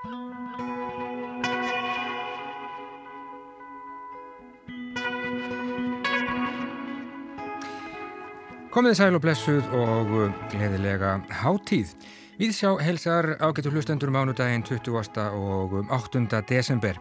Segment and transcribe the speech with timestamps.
[0.00, 0.14] Komið
[8.96, 10.14] sæl og blessuð og
[10.48, 11.92] gleðilega hátíð.
[12.40, 14.88] Við sjá helsar ágættu hlustendur mánudaginn 20.
[15.36, 16.40] og 8.
[16.48, 16.96] desember.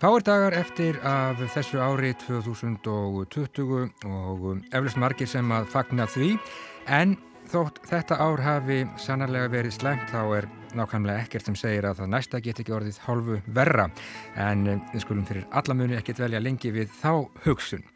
[0.00, 6.38] Fáir dagar eftir af þessu ári 2020 og eflust margir sem að fagna því
[6.86, 7.18] en
[7.52, 12.10] þótt þetta ár hafi sannarlega verið slæmt þá er nákvæmlega ekkert sem segir að það
[12.14, 13.88] næsta get ekki orðið hálfu verra
[14.36, 17.12] en við skulum fyrir allamuni ekkert velja lengi við þá
[17.46, 17.86] hugsun.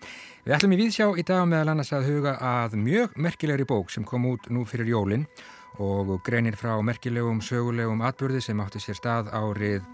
[0.43, 4.07] Við ætlum í viðsjá í dag meðal annars að huga að mjög merkilegri bók sem
[4.09, 5.29] kom út nú fyrir jólinn
[5.83, 9.87] og greinir frá merkilegum sögulegum atbyrði sem átti sér stað árið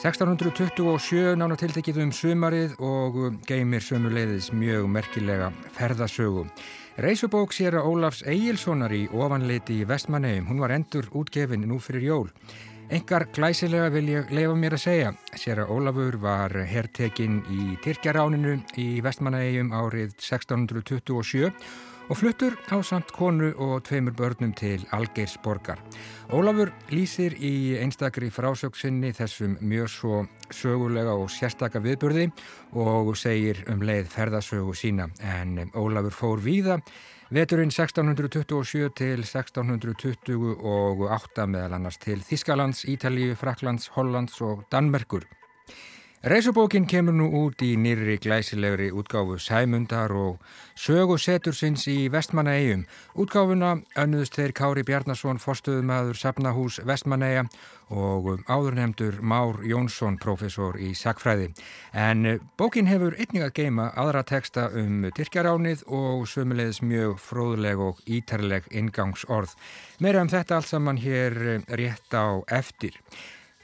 [0.00, 6.46] 1627 nána tiltekið um sumarið og geymir sömuleiðis mjög merkilega ferðasögu.
[7.00, 12.04] Reysubók sér að Ólafs Egilsonar í ofanleiti í Vestmanneum, hún var endur útgefin nú fyrir
[12.04, 12.26] jól.
[12.92, 15.12] Engar glæsilega vil ég lefa mér að segja.
[15.32, 21.48] Sér að Ólafur var herrtekinn í Tyrkjaráninu í Vestmanægjum árið 1627
[22.08, 25.78] og fluttur á samt konu og tveimur börnum til Algeirsborgar.
[26.32, 32.30] Ólafur lýsir í einstakri frásöksinni þessum mjög svo sögulega og sérstaka viðburði
[32.72, 36.80] og segir um leið ferðasögu sína en Ólafur fór víða
[37.32, 45.24] Veturinn 1627 til 1628 meðal annars til Þískalands, Ítalíu, Fraklands, Hollands og Danmerkur.
[46.22, 50.36] Reysubókin kemur nú út í nýri glæsilegri útgáfu Sæmundar og
[50.78, 52.84] sögu setursins í Vestmannaeyjum.
[53.18, 57.48] Útgáfuna önnuðst þeir Kári Bjarnason, forstuðumadur Sapnahús Vestmannaeyja
[57.90, 61.50] og áðurnemdur Már Jónsson, profesor í Sakfræði.
[61.90, 67.98] En bókin hefur einnig að geima aðra teksta um Tyrkjaránið og sömulegis mjög fróðleg og
[68.06, 69.58] ítarleg ingangsorð.
[69.98, 72.94] Meira um þetta allt saman hér rétt á eftir.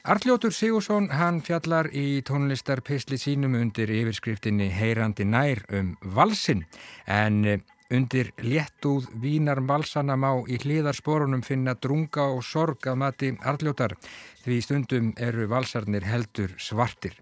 [0.09, 6.63] Arljótur Sigursson, hann fjallar í tónlistarpistli sínum undir yfirskriftinni Heyrandi nær um valsin
[7.05, 7.59] en eh,
[7.93, 13.93] undir léttúð vínar valsana má í hliðarsporunum finna drunga og sorg að mati Arljótar
[14.47, 17.13] því stundum eru valsarnir heldur svartir.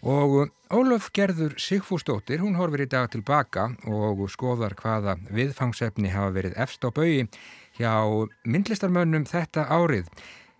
[0.00, 6.56] Og Ólaf Gerður Sigfúsdóttir, hún horfir í dag tilbaka og skoðar hvaða viðfangsefni hafa verið
[6.56, 7.26] efst á baui
[7.76, 7.92] hjá
[8.48, 10.08] myndlistarmönnum þetta árið.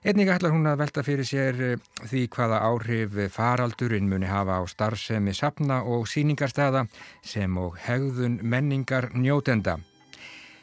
[0.00, 4.64] Einnig ætlar hún að velta fyrir sér eh, því hvaða áhrif faraldurinn muni hafa á
[4.64, 6.86] starfsemi sapna og síningarstaða
[7.20, 9.74] sem og hegðun menningar njótenda.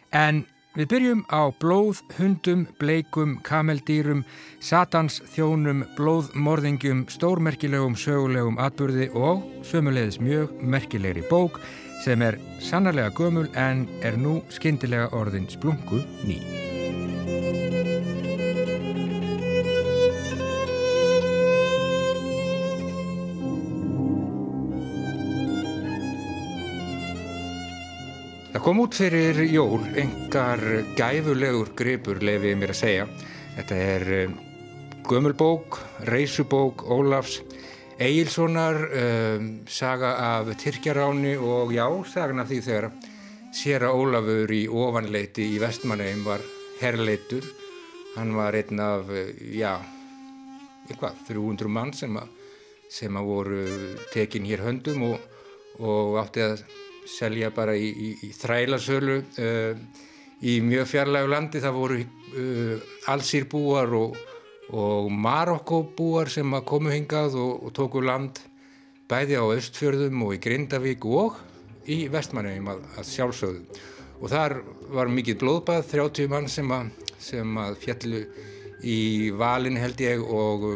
[0.09, 0.42] En
[0.74, 4.24] við byrjum á blóð, hundum, bleikum, kameldýrum,
[4.58, 11.62] satans, þjónum, blóðmorðingjum, stórmerkilegum, sögulegum atbyrði og sömulegis mjög merkilegri bók
[12.02, 16.42] sem er sannarlega gömul en er nú skindilega orðin splungu ný.
[28.57, 30.62] Það kom út fyrir jól engar
[30.97, 33.03] gæfulegur gripur lefið mér að segja.
[33.53, 34.31] Þetta er um,
[35.06, 35.78] gömulbók,
[36.09, 37.35] reysubók, Ólafs,
[38.01, 42.90] Egilsonar, um, saga af Tyrkjaráni og já, sagan af því þegar
[43.59, 46.50] sér að Ólafur í ofanleiti í vestmannegjum var
[46.81, 47.45] herrleitur.
[48.16, 49.13] Hann var einn af,
[49.53, 49.75] já,
[50.88, 52.34] eitthvað, 300 mann sem að,
[52.89, 53.63] sem að voru
[54.18, 55.31] tekin hér höndum og,
[55.78, 56.66] og átti að
[57.07, 59.79] selja bara í, í, í þrælasölu uh,
[60.44, 61.62] í mjög fjarlægu landi.
[61.63, 64.18] Það voru uh, allsýrbúar og,
[64.75, 68.41] og Marokkobúar sem komu hingað og, og tóku land
[69.07, 71.40] bæði á Östfjörðum og í Grindavík og
[71.88, 73.81] í Vestmannegjum að, að sjálfsögðu.
[74.18, 74.59] Og þar
[74.91, 76.91] var mikið blóðbað 30 mann sem að,
[77.22, 78.22] sem að fjallu
[78.84, 80.69] í valin held ég og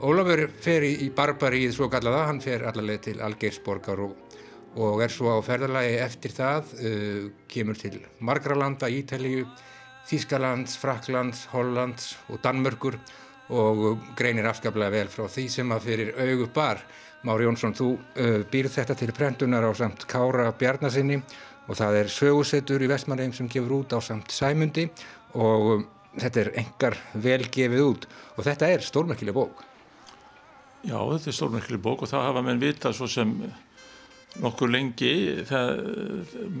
[0.00, 4.29] Ólafur fer í, í barbaríð svo kallaða, hann fer allaveg til Algeirsborgar og
[4.78, 9.48] og er svo á ferðalagi eftir það, uh, kemur til margra landa, Ítalíu,
[10.10, 12.96] Þískalands, Fraklands, Hollands og Danmörkur
[13.50, 16.82] og greinir afskaplega vel frá því sem að fyrir augu bar.
[17.26, 21.18] Mári Jónsson, þú uh, býrð þetta til prentunar á samt Kára Bjarnasinni
[21.70, 24.86] og það er sögusettur í Vestmanneim sem gefur út á samt Sæmundi
[25.38, 25.82] og um,
[26.18, 28.06] þetta er engar vel gefið út
[28.36, 29.66] og þetta er stórmerkileg bók.
[30.80, 33.34] Já, þetta er stórmerkileg bók og það hafa menn vita svo sem
[34.38, 35.12] nokkur lengi
[35.48, 35.70] það,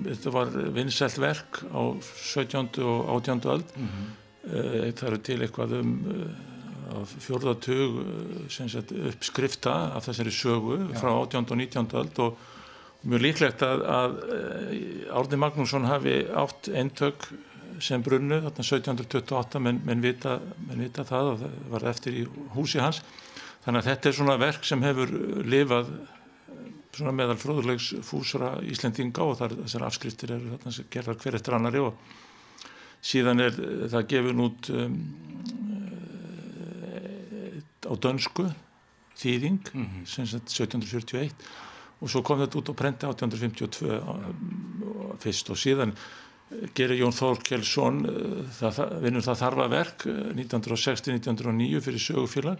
[0.08, 2.80] þetta var vinsælt verk á 17.
[2.82, 3.42] og 18.
[3.46, 4.94] öld mm -hmm.
[4.98, 8.00] það eru til eitthvað um eh, fjórðatug
[8.50, 10.98] eh, uppskrifta af þessari sögu Já.
[11.00, 11.46] frá 18.
[11.50, 11.86] og 19.
[11.94, 12.36] öld og
[13.04, 14.12] mjög líklegt að, að
[15.08, 17.30] Árni Magnússon hafi átt eintök
[17.80, 20.38] sem brunnu þarna 1728 menn, menn, vita,
[20.68, 23.02] menn vita það og það var eftir í húsi hans
[23.64, 25.12] þannig að þetta er svona verk sem hefur
[25.44, 25.86] lifað
[26.96, 31.56] svona meðal fróðulegs fúsra Íslendinga og þar, þessar afskriftir eru þarna sem gerðar hver eftir
[31.56, 31.92] annari og
[33.00, 33.52] síðan er
[33.92, 34.96] það gefin út um,
[37.90, 38.44] á dönsku
[39.20, 40.04] þýðing mm -hmm.
[40.06, 41.30] sem 1741
[42.00, 44.00] og svo kom þetta út á prenti 1852
[45.20, 45.92] fyrst og síðan
[46.74, 48.00] gerir Jón Þórkjelsson
[49.02, 52.58] vinnur það þarfa verk 1960-1909 fyrir sögufélag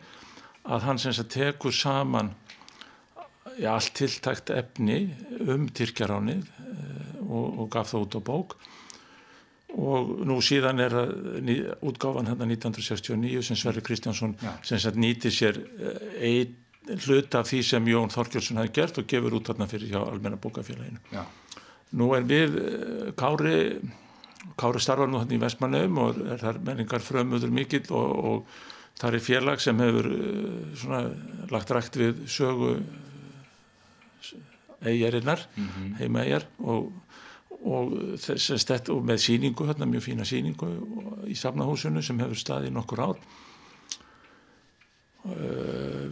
[0.64, 2.34] að hann sem sagt tekur saman
[3.68, 5.00] allt tiltækt efni
[5.44, 6.46] um Tyrkjaránið
[7.30, 8.56] og, og gaf það út á bók
[9.70, 10.96] og nú síðan er
[11.86, 14.56] útgáfan hérna 1969 sem Sverri Kristjánsson ja.
[14.66, 15.60] sem sagt nýti sér
[16.18, 16.56] einn
[17.04, 20.40] hlut af því sem Jón Þorkjölsson hafi gert og gefur út þarna fyrir hjá almenna
[20.40, 21.26] bókafélaginu ja.
[22.00, 22.58] nú er við
[23.20, 23.78] Kári
[24.58, 29.16] Kári starfar nú hérna í Vestmannum og er þar menningar frömmuður mikill og, og það
[29.18, 30.08] er félag sem hefur
[30.80, 31.02] svona
[31.52, 32.74] lagt rægt við sögu
[34.80, 35.96] eigarinnar mm -hmm.
[35.98, 36.92] heima eigar og
[37.60, 37.92] og,
[38.88, 40.68] og með síningu hérna, mjög fína síningu
[41.28, 43.18] í safnahúsinu sem hefur staðið nokkur ár
[45.28, 46.06] uh,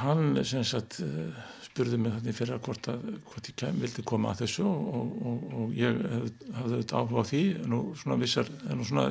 [0.00, 1.30] hann sagt uh,
[1.62, 5.14] spurði mig þannig fyrir að hvort, að, hvort ég kem, vildi koma að þessu og,
[5.30, 6.02] og, og ég
[6.58, 9.08] hafði auðvitað áhuga á því nú svona vissar, nú svona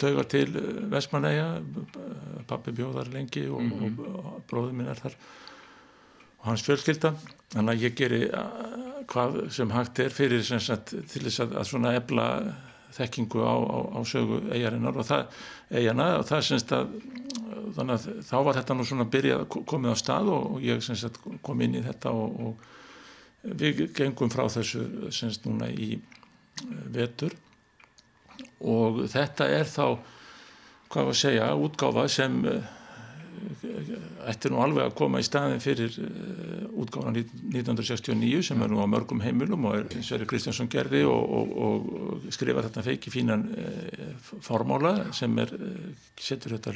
[0.00, 0.48] taugar til
[0.90, 1.48] Vestmanæja
[2.50, 3.98] pappi bjóðar lengi og, mm -hmm.
[4.18, 5.16] og bróður minn er þar
[6.44, 7.14] hans fjölskylda.
[7.54, 8.20] Þannig að ég geri
[9.10, 12.28] hvað sem hægt er fyrir sagt, til þess að, að svona ebla
[12.94, 15.38] þekkingu á, á, á sögu eigarinnar og það,
[15.74, 16.92] eigana og það semst að
[17.74, 21.18] þannig að þá var þetta nú svona byrjað komið á stað og, og ég semst
[21.44, 27.34] kom inn í þetta og, og við gengum frá þessu semst núna í eh, vetur.
[28.64, 29.98] Og þetta er þá
[30.92, 32.38] hvað var að segja útgáfa sem
[33.64, 38.80] eh, ætti nú alveg að koma í staðin fyrir uh, útgáðan 1969 sem er nú
[38.82, 43.46] á mörgum heimilum og er Sverri Kristjánsson gerði og, og, og skrifa þetta feiki fínan
[43.52, 44.12] uh,
[44.44, 46.74] formála sem er, uh, setur þetta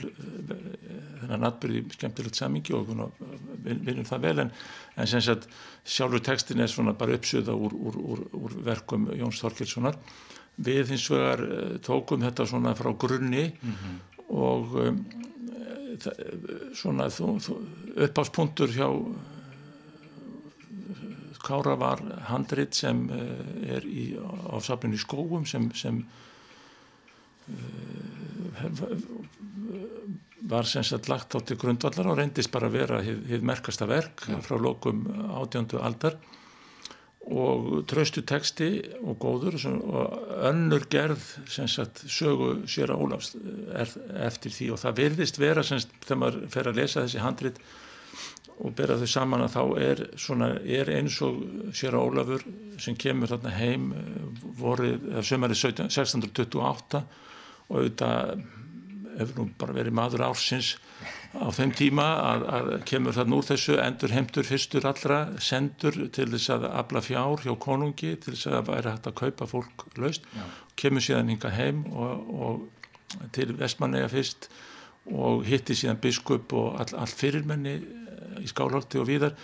[1.22, 2.92] þennan natbyrði skemmtilegt samingi og
[3.64, 4.52] vinnum það vel en,
[4.96, 5.48] en sem sagt
[5.88, 9.96] sjálfur tekstin er svona bara uppsöða úr, úr, úr, úr verkum Jóns Þorkilssonar
[10.58, 11.44] við hins vegar
[11.86, 13.98] tókum þetta svona frá grunni mm -hmm.
[14.34, 15.04] og um,
[16.76, 17.08] svona
[18.06, 18.88] uppáspunktur hjá
[21.48, 24.10] Kára var handrit sem eh, er í
[24.52, 26.02] ásaflinu í skóum sem, sem
[27.48, 27.54] uh,
[30.50, 34.26] var sem sagt lagt á til grundvallar og reyndist bara að vera hið merkasta verk
[34.44, 35.06] frá lokum
[35.40, 36.18] átjöndu aldar
[37.28, 38.68] og tröstu teksti
[39.02, 40.14] og góður og
[40.48, 43.90] önnur gerð sagt, sögu sér að Ólafs er,
[44.24, 44.70] eftir því.
[44.72, 47.60] Og það virðist vera sagt, þegar maður fer að lesa þessi handrit
[48.58, 51.42] og bera þau saman að þá er, svona, er eins og
[51.76, 52.46] sér að Ólafur
[52.80, 53.90] sem kemur þarna heim
[54.58, 57.02] vorið, sömarið 1628
[57.68, 58.42] og auðvitað
[59.18, 60.76] hefur nú bara verið maður ársins
[61.36, 66.28] á þeim tíma að, að kemur það núr þessu endur heimtur fyrstur allra sendur til
[66.32, 70.24] þess að abla fjár hjá konungi til þess að væri hægt að kaupa fólk laust,
[70.32, 70.46] Já.
[70.80, 74.48] kemur síðan hinga heim og, og til Vestmanneja fyrst
[75.08, 77.76] og hitti síðan biskup og all, all fyrirmenni
[78.42, 79.36] í skálhaldi og viðar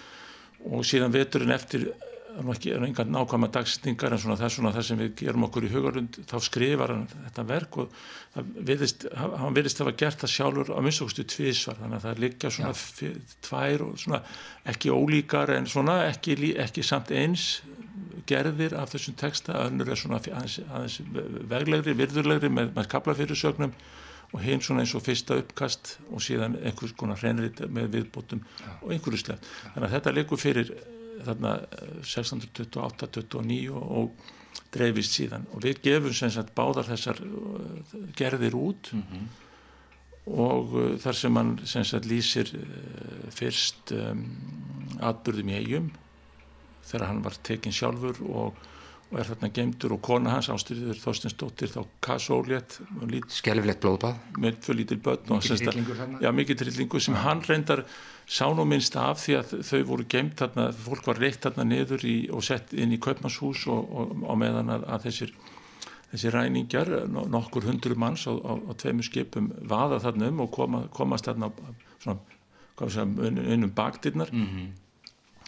[0.65, 1.91] og síðan veturinn eftir
[2.35, 5.71] er ekki engar nákvæma dagsningar en svona það svona það sem við gerum okkur í
[5.73, 7.99] hugarund þá skrifar hann þetta verk og
[8.71, 12.53] viðist, hann viðist að hafa gert það sjálfur á minnstakostu tvísvar þannig að það liggja
[12.57, 13.13] svona ja.
[13.49, 14.23] tvær og svona
[14.75, 17.49] ekki ólíkar en svona ekki, ekki samt eins
[18.29, 21.01] gerðir af þessum texta önnur er svona aðeins, aðeins
[21.51, 23.75] veglegri, virðurlegri með, með kaplafyrirsögnum
[24.35, 28.75] og hinn svona eins og fyrsta uppkast og síðan einhvers konar hreinrið með viðbótum ja.
[28.81, 30.73] og einhverju sleft þannig að þetta liggur fyrir
[31.25, 31.55] þarna
[32.03, 34.13] 1628-29 eh, og
[34.75, 35.47] dreifist síðan.
[35.55, 38.93] Og við gefum sem sagt báðar þessar eh, gerðir út.
[38.93, 39.33] Mm -hmm.
[40.25, 42.49] og uh, þar sem hann sem sagt lýsir
[43.29, 44.23] fyrst um,
[45.01, 45.91] atbyrðum í eigum
[46.89, 48.55] þegar hann var tekinn sjálfur og
[49.15, 52.81] og er þarna gemdur og kona hans ástyrður Þorstinsdóttir þá kassólétt
[53.31, 54.19] Skelvilegt blóðbað.
[54.43, 55.29] Með fyrir lítil börn
[56.35, 57.85] mikið trillingur sem hann reyndar
[58.27, 62.07] sá nú minnst af því að þau voru gemt þarna, fólk var reitt þarna niður
[62.09, 65.35] í, og sett inn í kaupmannshús og, og, og meðan að, að þessir
[66.15, 70.85] þessi ræningar, nokkur hundru manns á, á, á tveimur skipum vaða þarna um og koma,
[70.95, 71.51] komast þarna
[71.99, 72.21] svona,
[72.79, 74.73] hvað sé að, unnum baktirnar mm -hmm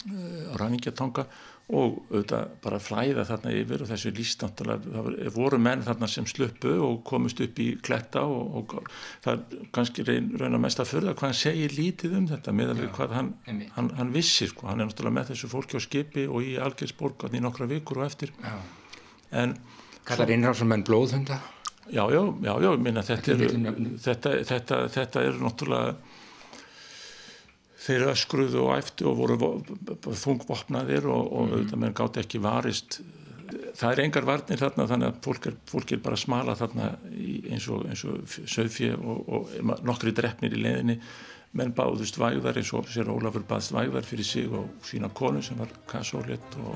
[0.07, 1.25] á ranningjatonga
[1.67, 6.27] og auðvitað bara flæða þarna yfir og þessu líst náttúrulega, það voru menn þarna sem
[6.29, 8.91] sluppu og komist upp í kletta og, og
[9.25, 12.53] það er kannski reyn, raun að mest að förða hvað hann segir lítið um þetta
[12.55, 13.33] með að við hvað hann,
[13.75, 17.27] hann, hann vissir sko, hann er náttúrulega með þessu fólki á skipi og í Algersborg
[17.27, 18.55] í nokkra vikur og eftir Já.
[19.43, 19.57] en
[20.07, 21.41] Kallar innrásum menn blóðhunda?
[21.91, 23.35] Já, já, já, já, minna þetta
[24.07, 26.15] þetta, þetta, þetta er náttúrulega
[27.87, 29.37] þeir öskruðu og æftu og voru
[30.23, 32.99] þungvopnaðir og, og auðvitað menn gátt ekki varist.
[33.77, 36.91] Það er engar varnir þarna þannig að fólk er, fólk er bara smala þarna
[37.53, 40.99] eins og, og söðfjö og, og nokkri drefnir í leðinni
[41.57, 45.57] menn báðust vægðar eins og sér Ólafur baðst vægðar fyrir sig og sína konu sem
[45.59, 46.75] var kassólett og,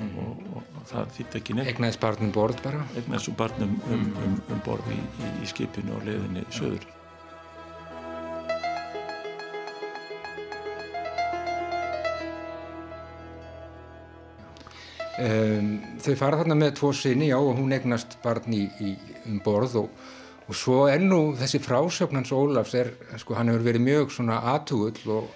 [0.56, 1.74] og það þýtti ekki neitt.
[1.74, 2.88] Egnaðis barnum borð bara?
[3.02, 6.88] Egnaðis barnum um, um, um borð í, í, í skipinu og leðinni söður
[15.20, 18.94] Um, þau fara þarna með tvo sinni, já, og hún egnast barn í, í
[19.28, 19.90] um borð og,
[20.48, 25.28] og svo ennú þessi frásögnans Ólafs er, sko, hann hefur verið mjög svona aðtugull og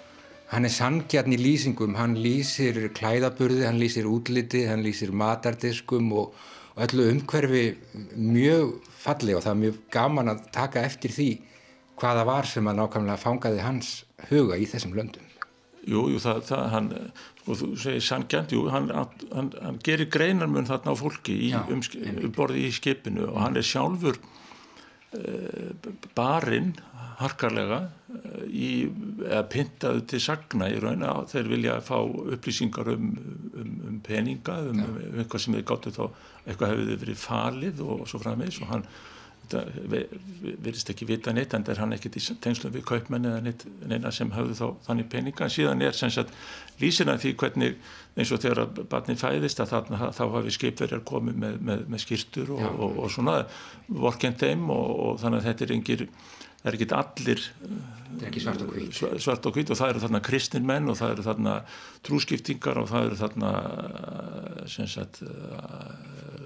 [0.54, 6.32] hann er sanngjarn í lýsingum, hann lýsir klæðaburði, hann lýsir útliti, hann lýsir matardiskum og,
[6.76, 7.66] og öllu umhverfi
[8.16, 11.30] mjög falli og það er mjög gaman að taka eftir því
[12.00, 13.96] hvaða var sem að nákvæmlega fangaði hans
[14.30, 15.26] huga í þessum löndum.
[15.86, 16.92] Jú, jú, það, það, hann,
[17.46, 21.84] sko, þú segir sangjant, jú, hann, hann, hann gerir greinarmun þarna á fólki í, um,
[21.84, 26.74] um borði í skipinu og hann er sjálfur uh, barinn
[27.20, 28.90] harkarlega uh, í,
[29.24, 33.12] eða pintaðu til sagna í raun að þeir vilja fá upplýsingar um,
[33.54, 34.82] um, um peninga, um,
[35.14, 36.06] eitthvað sem þeir gáttu þá,
[36.46, 38.90] eitthvað hefur verið falið og, og svo frammeins og hann
[39.54, 43.66] verðist ekki vita neitt en það er hann ekkert í tengslum við kaupmenn eða neitt
[43.86, 45.46] neina sem hafðu þá þannig peninga.
[45.46, 46.34] En síðan er sem sagt
[46.82, 47.78] lýsina því hvernig
[48.16, 52.56] eins og þegar barnin fæðist að þarna, þá hafi skipverjar komið með, með, með skýrtur
[52.56, 53.38] og, og, og svona
[53.88, 56.08] vorkend þeim og, og þannig að þetta er engir
[56.66, 57.46] það er ekki allir
[58.24, 61.26] er svart og svart og hvít og það eru þarna kristin menn og það eru
[61.26, 61.56] þarna
[62.06, 63.52] trúskiptingar og það eru þarna
[64.72, 65.22] sem sagt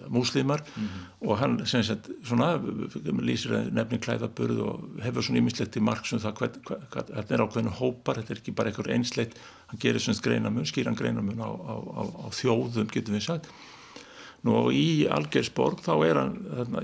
[0.10, 0.64] múslimar.
[0.76, 1.28] Mm -hmm.
[1.30, 2.58] og hann sem sagt svona
[3.06, 6.52] lýsir nefnin klæðaburð og hefur svona ímislegt í marg sem það hvað,
[6.90, 9.34] hvað, þetta er ákveðinu hópar, þetta er ekki bara einhver einsleitt
[9.68, 13.46] hann gerir svona greinamun, skýran greinamun á, á, á, á þjóðum getum við sagt.
[14.44, 16.82] Nú og í Algersborg þá er hann þarna,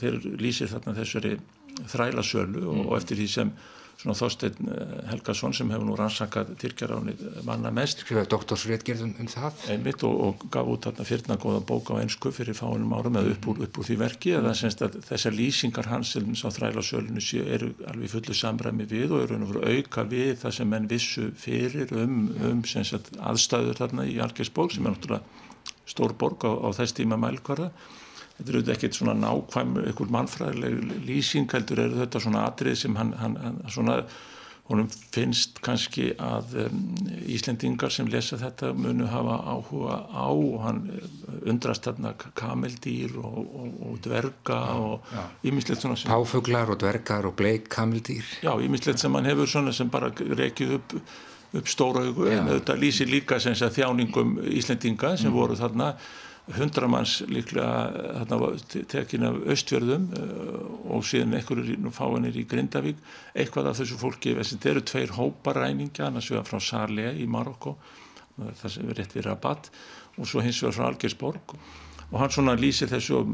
[0.00, 1.38] þeir lýsir þarna þessari
[1.84, 2.86] þrælasölu og, mm.
[2.86, 3.56] og eftir því sem
[3.96, 4.70] svona Þorstein
[5.08, 7.14] Helgason sem hefur nú rannsakað Tyrkjaráni
[7.48, 11.92] manna mest skrifaði doktorsréttgerðum um það einmitt og, og gaf út þarna fyrna góða bók
[11.96, 15.36] á ennsku fyrir fáinum árum eða upp úr, upp úr því verki eða að þessar
[15.38, 20.04] lýsingar hans sem sá þrælasölunu séu eru alveg fullu samræmi við og eru að auka
[20.12, 24.92] við það sem menn vissu fyrir um, um sagt, aðstæður þarna í Algersborg sem er
[24.92, 25.24] náttúrulega
[25.88, 27.70] stórborg á, á þess tíma mælkvarða
[28.36, 32.96] þetta er auðvitað ekkert svona nákvæm einhver mannfræðileg lýsing heldur er þetta svona atrið sem
[32.98, 34.00] hann, hann, hann svona
[34.66, 36.80] honum finnst kannski að um,
[37.30, 40.80] Íslendingar sem lesa þetta munu hafa áhuga á og hann
[41.46, 47.36] undrast þarna kameldýr og, og, og dverga og ímislegt svona sem Páfuglar og dvergar og
[47.38, 48.26] bleik kameldýr.
[48.42, 50.98] Já, ímislegt sem hann hefur svona sem bara rekið upp
[51.56, 55.36] upp stóra augu en þetta lýsir líka sem þjáningum Íslendinga sem mm.
[55.36, 55.92] voru þarna
[56.54, 60.04] hundramanns líklega þarna tekin af östverðum
[60.94, 63.00] og síðan einhverjur fáinir í Grindavík.
[63.34, 67.74] Eitthvað af þessu fólki, þetta eru tveir hóparæninga, annars vegar frá Salé í Marokko,
[68.36, 69.72] það sem er rétt við Rabat
[70.16, 71.56] og svo hins vegar frá Algersborg
[72.06, 73.24] og hann svona lýsir þessu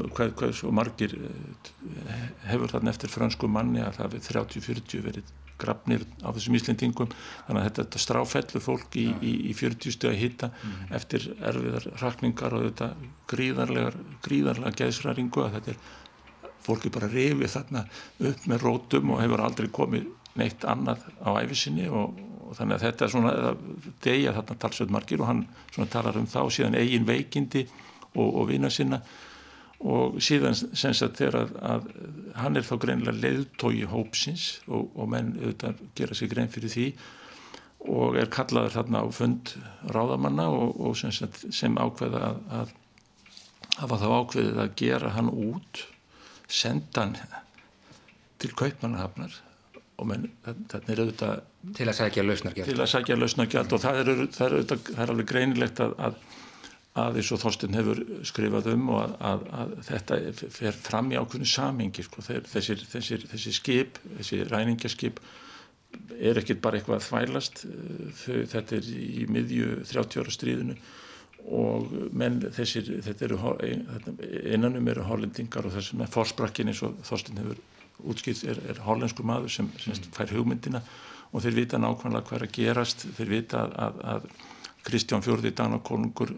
[0.57, 1.13] svo margir
[2.47, 7.11] hefur þarna eftir fransku manni að það við 30-40 verið grafnir á þessum Íslendingum.
[7.47, 10.85] Þannig að þetta, þetta stráfellur fólk í, í, í 40 steg að hitta mm.
[10.99, 12.89] eftir erfiðar rakningar og þetta
[13.33, 13.93] gríðarlega,
[14.25, 15.81] gríðarlega geðsræringu að þetta er
[16.63, 17.85] fólki bara rifið þarna
[18.29, 20.07] upp með rótum og hefur aldrei komið
[20.39, 22.15] neitt annað á æfisinni og,
[22.47, 23.33] og þannig að þetta er svona
[24.03, 25.43] degja þarna talsveit margir og hann
[25.73, 27.67] svona talar um og síðan eigin veikindi
[28.15, 29.01] og, og vina sinna
[29.83, 31.89] og síðan sem sagt þegar að,
[32.39, 36.87] hann er þá greinlega leiðtói hópsins og, og menn auðvitað gera sig grein fyrir því
[37.93, 39.55] og er kallaður þarna á fund
[39.91, 42.75] ráðamanna og, og sem, sagt, sem ákveða að, að
[43.81, 45.87] hafa þá ákveðið að gera hann út
[46.47, 47.17] senda hann
[48.39, 49.35] til kaupmannahafnar
[49.99, 51.41] og menn þetta er auðvitað
[51.77, 53.75] til að sækja lausnargjald.
[53.75, 56.17] Og það er, það er, auðvitað, það er alveg greinilegt að, að
[56.99, 60.17] að eins og Þorsten hefur skrifað um og að, að, að þetta
[60.53, 62.21] fer fram í ákveðinu samingi sko.
[62.21, 65.21] þessir, þessir, þessir skip, þessi ræningjaskip
[66.19, 67.63] er ekkit bara eitthvað að þvælast.
[68.21, 70.77] Þau, þetta er í miðju 30 ára stríðinu
[71.43, 73.39] og menn þessir, þetta eru
[74.53, 77.59] innanum eru hollendingar og þessum fórsprakkin eins og Þorstin hefur
[78.09, 80.81] útskilt er, er hollenskur maður sem, sem fær hugmyndina
[81.33, 83.05] og þeir vita nákvæmlega hvað er að gerast.
[83.17, 84.27] Þeir vita að, að
[84.83, 86.33] Kristján Fjörði Danakonungur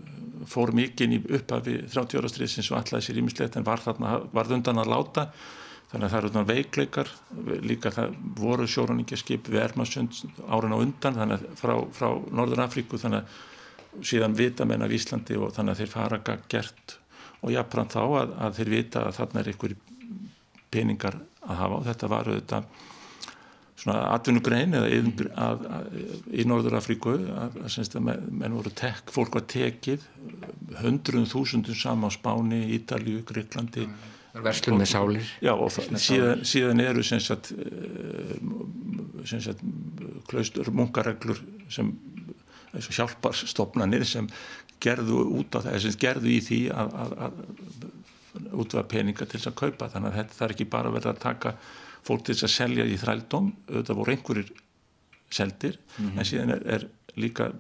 [0.49, 4.59] fór mikinn í upphafi 30 ára stríðsins og allaði sér ímislegt en var þarna varð
[4.59, 5.25] undan að láta.
[5.89, 7.11] Þannig að það eru þarna veikleikar
[7.65, 12.99] líka það voru sjóraningaskip við Ermasund árin á undan þannig að frá, frá Norður Afríku
[13.01, 16.21] þannig að síðan vita menn af Íslandi og þannig að þeir fara
[16.51, 16.97] gert
[17.41, 19.75] og jafnfram þá að, að þeir vita að þarna er einhver
[20.73, 22.69] peningar að hafa og þetta var auðvitað
[23.85, 25.99] svona atvinnugrein eða að, að, að,
[26.33, 30.07] í Norður Afríku að menn voru tek, fólk var tekið
[30.81, 33.85] hundruðum þúsundum sama á Spáni, Ítalíu, Greiklandi
[34.43, 35.29] Verslun með sálir.
[35.39, 38.33] Já og síðan, síðan eru sagt, eh,
[39.23, 39.61] sagt
[40.27, 41.39] klaustur munkareglur
[41.71, 41.93] sem
[42.73, 44.27] hjálparstofnanir sem
[44.83, 49.53] gerðu út á það, sem gerðu í því að, að, að útvaða peninga til þess
[49.53, 49.91] að kaupa.
[49.93, 51.55] Þannig að þetta, það er ekki bara verið að taka
[52.05, 53.51] fólk til þess að selja í þrældóm.
[53.69, 54.51] Auðvitað voru einhverjir
[55.33, 56.19] seldir mm -hmm.
[56.19, 57.51] en síðan er, er líka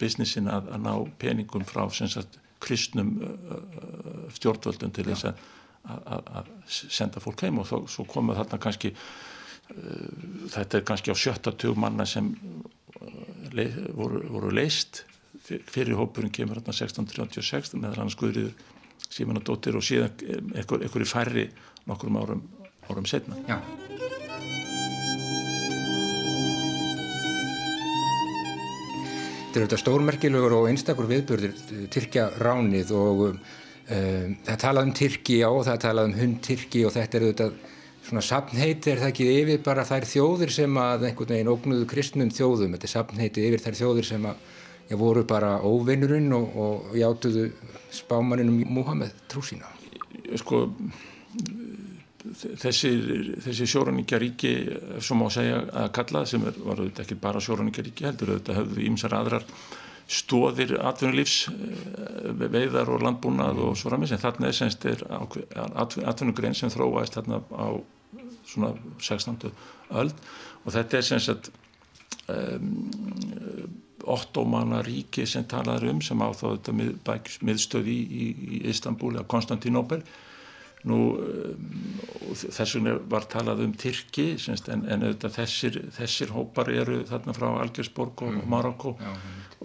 [0.00, 7.42] businessin að, að ná peningum frá sagt, kristnum uh, stjórnvöldum til þess að senda fólk
[7.42, 7.58] heim.
[7.58, 10.08] Og þó, svo komu þarna kannski uh,
[10.52, 12.34] þetta er kannski á sjötta tug manna sem
[13.94, 15.04] voru, voru leist
[15.46, 18.54] fyrir hópurinn kemur hérna 1636 meðal hann skuðriður
[19.12, 20.10] Símanadóttir og síðan
[20.56, 21.46] einhverju færri
[21.86, 22.40] nokkurum árum,
[22.90, 23.60] árum setna Já.
[29.46, 31.54] Þetta er auðvitað stórmerkilegur og einstakur viðbörður
[31.94, 33.38] Tyrkja ránið og um,
[34.44, 37.56] það talað um Tyrki á það talað um hund Tyrki og þetta er auðvitað
[38.06, 42.30] svona sapnheiti er það ekki yfir bara þær þjóðir sem að einhvern veginn ógnuðu kristnum
[42.30, 44.44] þjóðum, þetta er sapnheiti yfir þær þjóðir sem að
[44.86, 47.48] já, voru bara óvinnurinn og, og játuðu
[47.96, 49.72] spámaninum Múhameð trú sína.
[50.38, 50.66] Sko
[52.34, 52.92] þessi,
[53.44, 54.52] þessi sjóraníkjaríki
[55.04, 58.86] sem má segja að kalla sem er, var auðvitað ekki bara sjóraníkjaríki heldur auðvitað höfðu
[58.90, 59.46] ímsar aðrar
[60.06, 66.70] stóðir atvinnulífs eh, veiðar og landbúnað og svo ræmis en þarna er semst atvinnugrein sem
[66.70, 67.68] þróaðist þarna á
[68.46, 69.50] svona 16.
[69.98, 70.14] öld
[70.64, 71.50] og þetta er sem sagt
[72.30, 72.68] um,
[74.06, 76.92] ottomana ríki sem talaður um sem á þá þetta mið,
[77.48, 80.02] miðstöði í, í, í Istanbul eða Konstantinopel
[80.86, 81.66] nú um,
[82.36, 87.48] þess vegna var talað um Tyrki semst, en, en þessir, þessir hópar eru þarna frá
[87.60, 88.48] Algersborg og mm.
[88.50, 88.96] Marokko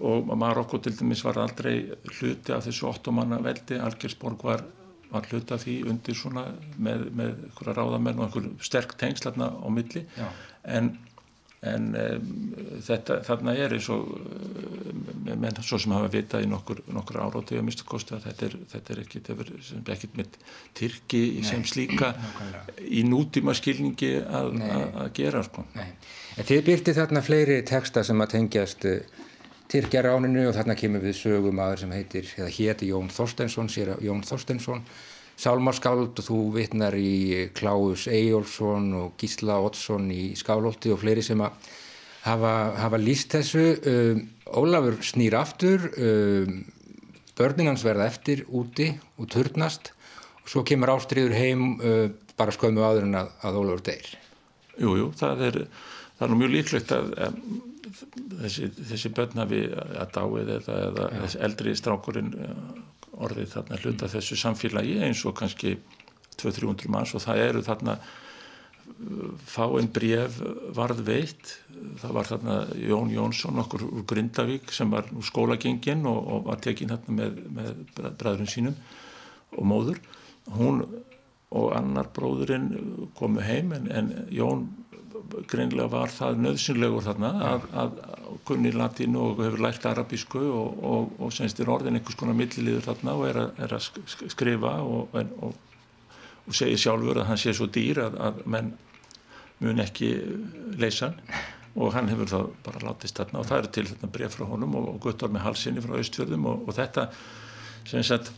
[0.02, 1.76] og Marokko til dæmis var aldrei
[2.18, 4.64] hluti af þessu ottomanna veldi Algersborg var
[5.12, 6.46] var hluta því undir svona
[6.80, 10.28] með, með einhverja ráðamenn og einhver sterk tengslarna á milli Já.
[10.78, 10.94] en,
[11.62, 12.30] en um,
[12.82, 14.08] þetta, þarna er eins og
[15.22, 18.56] menn svo sem hafa vitað í nokkur, nokkur áróti að mista kosti að þetta er,
[18.72, 19.30] þetta er ekkit,
[19.94, 20.38] ekkit með
[20.78, 21.46] Tyrki Nei.
[21.46, 22.12] sem slíka
[22.98, 25.66] í nútíma skilningi að, að, að gera sko.
[26.40, 29.22] Þið byrti þarna fleiri texta sem að tengjast eh,
[29.72, 34.02] Tyrkjaráninu og þarna kemur við sögum aður sem heitir, eða héti Jón Þorstensson, sér að
[34.08, 34.82] Jón Þorstensson,
[35.42, 41.40] Sálmarskáld og þú vittnar í Klaus Eyjólfsson og Gísla Oddsson í Skálólti og fleiri sem
[41.42, 41.56] að
[42.22, 43.64] hafa, hafa líst þessu.
[43.82, 46.60] Um, Ólafur snýr aftur, um,
[47.38, 49.94] börninans verða eftir úti og turnast
[50.42, 52.06] og svo kemur ástriður heim uh,
[52.38, 54.14] bara skömmu áður en að, að Ólafur deyr.
[54.76, 55.60] Jújú, jú, það er,
[56.20, 57.12] það er mjög líklegt að
[58.44, 62.34] þessi, þessi börnafi að dáið eða, eða eldri strákurinn
[63.12, 65.76] orðið þarna hluta þessu samfélagi eins og kannski
[66.40, 70.40] 200-300 manns og það eru þarna eh, fáinn bref
[70.76, 71.56] varð veitt
[72.00, 76.60] það var þarna Jón Jónsson okkur úr Grindavík sem var úr skólagengin og, og var
[76.64, 78.76] tekinn þarna með, með bræðurinn sínum
[79.52, 79.98] og móður.
[80.56, 80.84] Hún
[81.52, 82.70] og annar bróðurinn
[83.18, 84.64] komu heim en, en Jón
[85.50, 87.98] greinlega var það nöðsynlegur þarna að, að
[88.48, 92.88] kunni latínu og hefur lært arabísku og, og, og semst er orðin einhvers konar milliliður
[92.90, 93.88] þarna og er að, er að
[94.32, 98.72] skrifa og, og segja sjálfur að hann sé svo dýr að, að menn
[99.62, 100.14] mun ekki
[100.80, 101.42] leysa hann
[101.72, 104.74] og hann hefur þá bara látist þarna og það eru til þetta bref frá honum
[104.76, 107.06] og guttar með halsinni frá austfjörðum og þetta
[107.88, 108.32] sem sagt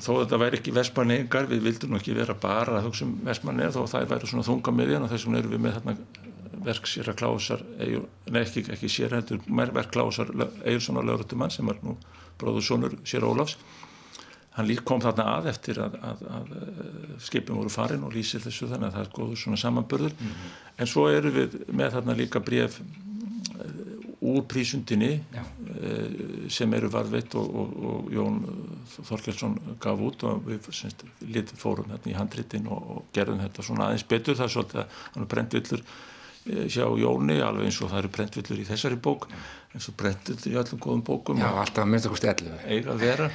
[0.00, 3.82] þó þetta væri ekki vestmannegar, við vildum ekki vera bara að hugsa um vestmannegar þó
[3.90, 5.96] það væri svona þunga miðjan og þessum erum við með þarna
[6.64, 10.32] verk sér að klásar nei ekki, ekki sér heldur verk klásar
[10.64, 11.96] Eilsson og Laurutumann sem var nú
[12.40, 13.58] bróðursonur sér Ólafs
[14.56, 16.48] hann kom þarna að eftir að, að, að
[17.22, 20.56] skipin voru farin og lýsir þessu þannig að það er góður svona samanbörður mm -hmm.
[20.76, 22.80] en svo eru við með þarna líka bref
[24.20, 25.42] úr prísundinni Já.
[26.52, 28.40] sem eru varfitt og, og, og Jón
[29.08, 31.04] Þorkelsson gaf út og við semst,
[31.56, 34.98] fórum hérna í handritin og, og gerðum þetta svona aðeins betur það er svolítið að
[35.14, 35.84] hann er brentvillur
[36.46, 39.26] hjá Jóni alveg eins og það eru brentvillur í þessari bók
[39.74, 43.04] eins og brentvillur í öllum góðum bókum Já, alltaf að minnst okkur stjælu eiga að
[43.04, 43.28] vera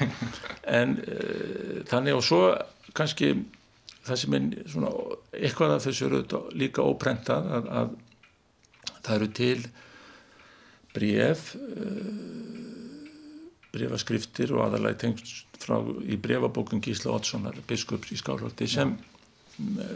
[0.79, 2.41] en uh, þannig og svo
[2.97, 3.31] kannski
[4.05, 4.91] það sem er svona
[5.37, 7.95] eitthvað af þessu eru líka óprentað að, að
[8.97, 9.57] það eru til
[10.95, 12.13] bref uh,
[13.75, 19.14] brefaskriftir og aðalæg tengst frá í brefabókun Gísla Oddssonar biskups í Skálhóldi sem ja.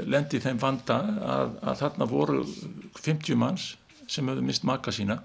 [0.08, 2.44] Lendi þeim vanda að, að þarna voru
[3.00, 3.74] 50 manns
[4.10, 5.20] sem höfðu mist maka sína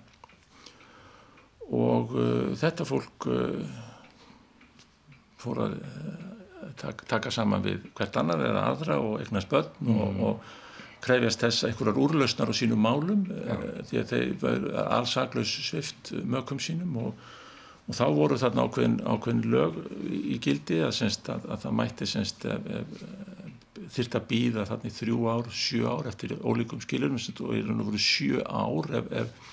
[1.74, 3.62] og uh, þetta fólk uh,
[5.40, 10.02] fór að uh, taka, taka saman við hvert annar eða aðra og eignast börn mm.
[10.02, 13.56] og, og krefjast þess einhverjar úrlausnar á sínum málum ja.
[13.56, 14.68] Uh, því að þeir var
[14.98, 17.24] allsaklaus svift mökum sínum og
[17.84, 19.74] og þá voru þarna ákveðin, ákveðin lög
[20.08, 22.46] í gildi að, senst, að, að það mætti senst,
[23.92, 28.00] þyrta að býða þarna í þrjú ár, sjö ár eftir ólíkum skilurum og það voru
[28.02, 29.50] sjö ár ef, ef,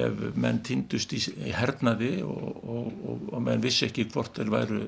[0.00, 4.52] ef menn týndust í, í hernaði og, og, og, og menn vissi ekki hvort þeir
[4.54, 4.82] væru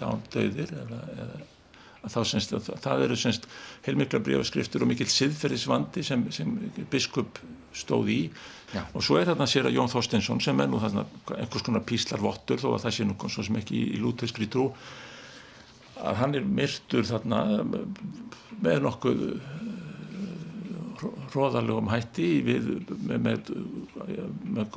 [0.00, 1.42] dándauðir eða, eða
[2.02, 3.44] að þá semst að það eru semst
[3.86, 6.50] heilmikla breyfaskriftur og mikill siðferðisvandi sem, sem
[6.90, 7.38] biskup
[7.76, 8.18] stóð í
[8.72, 8.82] Já.
[8.90, 11.04] og svo er þarna sér að Jón Þorstensson sem er nú þarna
[11.36, 14.70] einhvers konar píslarvottur þó að það sé nú svo sem ekki í, lúteskri trú
[16.02, 17.42] að hann er myrtur þarna
[18.62, 19.22] með nokkuð
[21.32, 22.68] hróðalegum eh, hætti við,
[23.08, 24.76] með, með,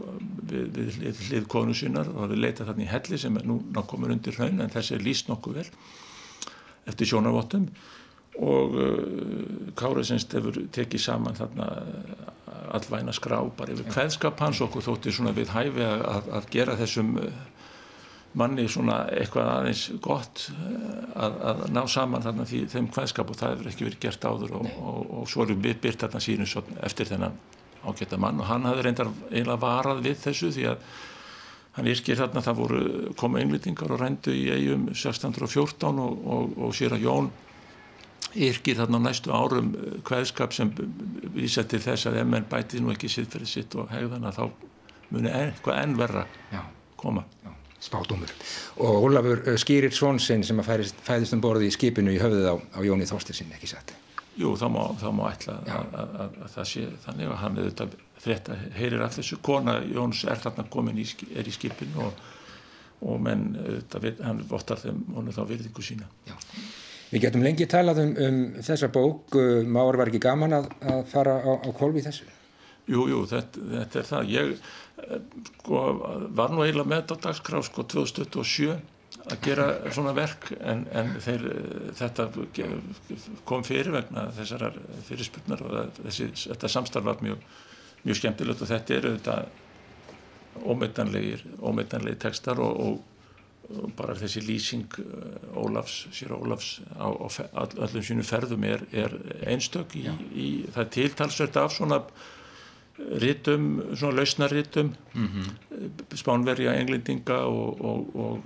[0.51, 3.59] við, við hlið konu sínar og það er leitað þarna í helli sem er nú
[3.89, 5.67] komur undir hraun en þessi er líst nokkuð vel
[6.85, 7.69] eftir sjónarvottum.
[8.45, 12.25] Og uh, Kára semst hefur tekið saman þarna uh,
[12.75, 17.13] allvæna skrá bara yfir kveðskap hans okkur þótti svona við hæfi að, að gera þessum
[17.21, 17.29] uh,
[18.35, 23.39] manni svona eitthvað aðeins gott uh, að, að ná saman þarna því þeim kveðskap og
[23.39, 26.47] það hefur ekki verið gert áður og, og, og svo erum við byrt þarna sínu
[26.85, 27.37] eftir þennan
[27.85, 30.87] ágætta mann og hann hafði reyndar einlega varað við þessu því að
[31.75, 32.83] hann yrkir þarna það voru
[33.19, 37.31] koma einlýtingar og rændu í eigum 1614 og, og, og sér að Jón
[38.35, 39.73] yrkir þarna á næstu árum
[40.07, 40.71] hvaðskap eh, sem
[41.35, 44.47] vísa til þess að ef menn bæti nú ekki sitt fyrir sitt og hegðana þá
[45.11, 46.63] muni eitthvað enn verra já,
[46.99, 47.23] koma.
[47.43, 47.51] Já,
[47.83, 48.31] Spátumur
[48.81, 52.47] og Ólafur eh, skýrir svonsinn sem að fæðist, fæðist um borði í skipinu í höfðið
[52.49, 53.93] á, á Jóni Þorstilsinn ekki satt?
[54.35, 57.59] Jú, það má, það má ætla að, að, að, að það sé þannig að hann
[57.59, 59.37] auðvitað frétta heyrir af þessu.
[59.45, 62.23] Kona Jóns er þarna komin í, er í skipinu og,
[63.05, 66.09] og menn auðvitað, hann vottar þeim honum þá virðingu sína.
[66.27, 66.35] Já.
[67.13, 69.37] Við getum lengi talað um, um þessa bók.
[69.63, 70.71] Mára var ekki gaman að
[71.11, 72.27] fara á, á kolvi þessu?
[72.85, 74.27] Jú, jú, þetta, þetta er það.
[74.33, 75.81] Ég eh, sko,
[76.37, 78.75] var nú eiginlega með þetta dagskrá sko 2027
[79.25, 81.45] að gera svona verk en, en þeir,
[81.97, 82.27] þetta
[83.47, 84.75] kom fyrir vegna þessar
[85.07, 87.41] fyrirspurnar og þessi, þetta samstarf var mjög,
[88.05, 89.37] mjög skemmtilegt og þetta eru þetta
[90.65, 98.03] ómeitanlegir ómeitanlegir textar og, og, bara þessi lýsing eh, Ólafs, sér Ólafs á, á öllum
[98.05, 99.15] sínum ferðum er, er
[99.49, 100.05] einstök í,
[100.37, 102.03] í það tiltalsvert af svona
[102.97, 106.15] rítum, svona lausnarrítum mm -hmm.
[106.15, 108.43] spánverja englendinga og, og, og,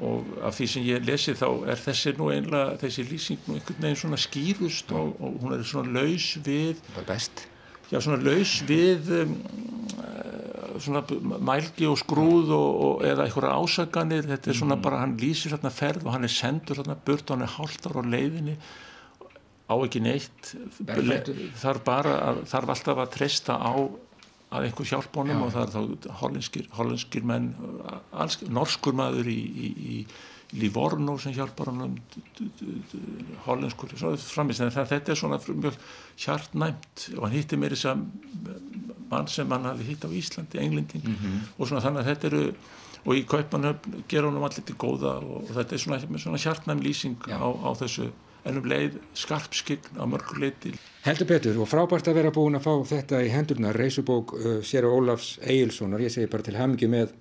[0.00, 3.82] og af því sem ég lesi þá er þessi nú einlega, þessi lýsing nú einhvern
[3.82, 6.76] veginn svona skýrust og hún er svona laus við
[7.92, 9.36] já svona laus við um,
[10.78, 11.02] svona
[11.40, 12.52] mælgi og skrúð
[13.00, 14.82] eða einhverja ásaganir þetta er svona mm -hmm.
[14.82, 17.96] bara, hann lýsir hérna ferð og hann er sendur hérna burt og hann er háltar
[17.96, 18.56] á leiðinni
[19.66, 20.54] á ekki neitt.
[21.60, 23.74] Þarf bara að, þarf alltaf að treysta á
[24.56, 27.50] að einhver hjálp honum og það er þá hollenskir, hollenskir menn
[28.14, 29.96] alls, norskur maður í, í, í
[30.54, 31.96] Livorno sem hjálpar honum
[33.48, 35.78] hollenskur þetta er svona mjög
[36.22, 38.04] hjartnæmt og hann hitti mér þess að
[39.10, 41.02] mann sem hann hafi hitt á Íslandi, englending.
[41.02, 41.40] Mm -hmm.
[41.58, 42.44] og svona þannig að þetta eru
[43.06, 47.18] og í kaupanöfn gera honum allir til góða og þetta er svona, svona hjartnæm lýsing
[47.30, 48.10] á, á þessu
[48.46, 50.74] en um leið skarpskign á mörgur leiti.
[51.06, 54.88] Heldur Petur og frábært að vera búin að fá þetta í hendurnar reysubók uh, Sér
[54.88, 57.14] og Ólafs Egilssonar, ég segi bara til hamingi með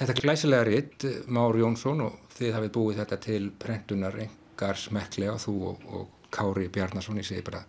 [0.00, 5.38] þetta glæsilega ritt uh, Már Jónsson og þið hafið búið þetta til prentunar engar smekklega
[5.40, 7.64] þú og, og Kári Bjarnason, ég segi bara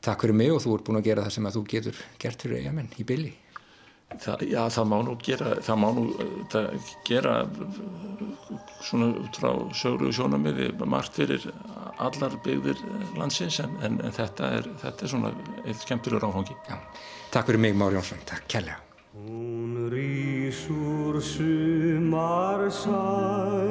[0.00, 2.44] takk fyrir mig og þú ert búin að gera það sem að þú getur gert
[2.46, 3.32] fyrir eigamenn í bylli.
[4.10, 6.04] Það, já, það má nú gera, það má nú
[6.50, 7.34] það gera
[8.82, 11.46] svona út frá söglu sjónamiði margt fyrir
[12.00, 12.82] allar byggðir
[13.20, 16.58] landsins en, en, en þetta, er, þetta er svona eitt skemmtilegur áfangi.
[16.66, 16.78] Já.
[17.30, 18.80] Takk fyrir mig Már Jónsson, takk kærlega.
[19.14, 23.69] Hún rýsur sumar sænum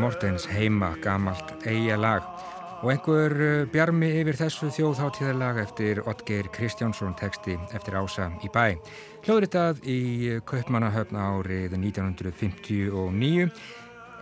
[0.00, 2.24] Mortens heima gamalt eiga lag
[2.80, 8.78] og einhver uh, bjarmi yfir þessu þjóðháttíðarlag eftir Oddgeir Kristjánsson teksti eftir Ása í bæ.
[9.26, 10.00] Hljóðritað í
[10.48, 13.50] Kaupmannahöfn árið 1959.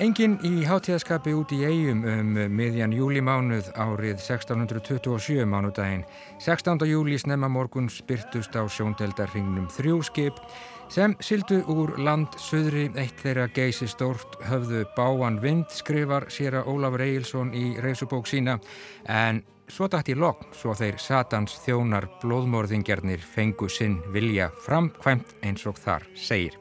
[0.03, 6.05] Engin í háttíðaskapi út í eigum um miðjan júlimánuð árið 1627 mánudaginn.
[6.43, 6.83] 16.
[6.91, 10.43] júli snemma morgun spyrtust á sjóndeldarringnum þrjú skip
[10.89, 16.71] sem sildu úr land söðri eitt þeirra geysi stórt höfðu báan vind skrifar sér að
[16.73, 18.57] Ólafur Egilson í reysubók sína
[19.05, 25.67] en svo dætt í lokn svo þeir satans þjónar blóðmorðingjarnir fengu sinn vilja framkvæmt eins
[25.69, 26.57] og þar segir.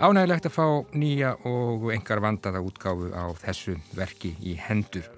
[0.00, 5.08] Ánægilegt að fá nýja og engar vandaða útgáfu á þessu verki í hendur.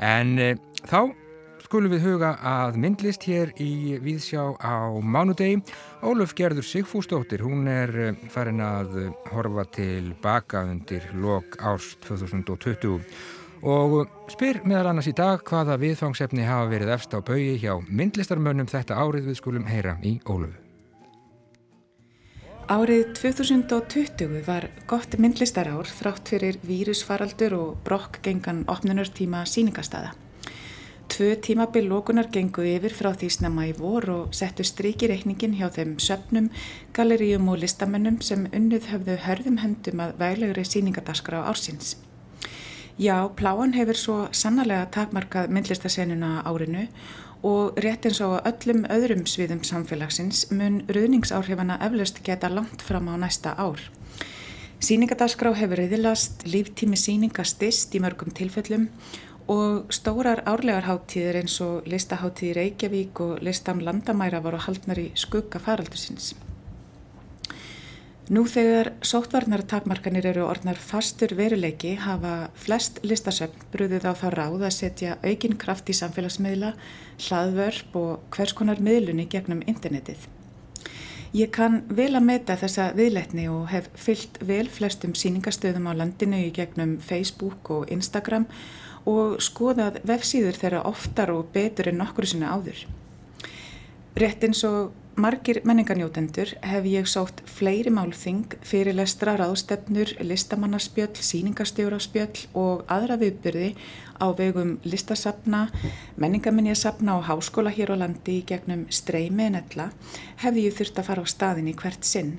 [0.00, 0.54] En e,
[0.88, 1.12] þá
[1.66, 5.58] skulum við huga að myndlist hér í Víðsjá á mánudegi.
[6.06, 11.96] Óluf Gerður Sigfúsdóttir, hún er eh, farin að eh, horfa til baka undir lok árs
[12.06, 13.00] 2020
[13.66, 13.96] og
[14.30, 19.00] spyr meðal annars í dag hvaða viðfangsefni hafa verið efst á baui hjá myndlistarmönnum þetta
[19.00, 20.54] árið við skulum heyra í Ólufu.
[22.66, 30.14] Árið 2020 var gott myndlistarár þrátt fyrir vírusfaraldur og brokkgengan opnunartíma síningastaða.
[31.16, 35.70] Tvö tímabil lókunar gengu yfir frá því snemma í vor og settu stríki reikningin hjá
[35.72, 36.50] þeim söpnum,
[36.92, 41.94] galeríum og listamennum sem unnuð höfðu hörðum hendum að væglegri síningadaskra á ársins.
[43.00, 46.84] Já, pláan hefur svo sannarlega takmarkað myndlistasenuna árinu
[47.40, 53.16] og rétt eins og öllum öðrum sviðum samfélagsins mun ruðningsáhrifana eflaust geta langt fram á
[53.16, 53.80] næsta ár.
[54.84, 59.25] Sýningadaskrá hefur reyðilast, líftími sýninga stist í mörgum tilfellum og
[59.94, 66.32] stórar árlegar háttíðir eins og listaháttíði Reykjavík og listam landamæra voru haldnar í skugga faraldusins.
[68.26, 74.74] Nú þegar sóttvarnartakmarkanir eru orðnar fastur veruleiki hafa flest listasöfn brúðið á þá ráð að
[74.74, 76.72] setja aukinn kraft í samfélagsmiðla,
[77.28, 80.26] hlaðvörp og hvers konar miðlunni gegnum internetið.
[81.38, 86.42] Ég kann vel að meta þessa viðletni og hef fyllt vel flestum síningastöðum á landinu
[86.48, 88.85] í gegnum Facebook og Instagram og
[89.42, 92.86] skoðað vefsíður þeirra oftar og betur en nokkru sinna áður.
[94.16, 102.84] Rétt eins og margir menningarnjótendur hef ég sótt fleiri málþing, fyrirlestra, ráðstefnur, listamannaspjöll, síningastjóraspjöll og
[102.92, 103.70] aðra viðbyrði
[104.20, 105.66] á vegum listasafna,
[106.20, 109.90] menningarminjasafna og háskóla hér á landi gegnum streymi en ella
[110.44, 112.36] hef ég þurft að fara á staðin í hvert sinn.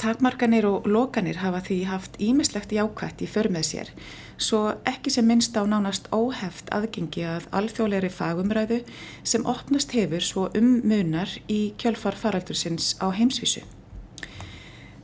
[0.00, 3.88] Takmarkanir og lokanir hafa því haft ímislegt jákvætt í för með sér,
[4.40, 8.78] svo ekki sem minnst á nánast óheft aðgengi að alþjóðleiri fagumræðu
[9.28, 13.60] sem opnast hefur svo um munar í kjölfar faraldursins á heimsvísu.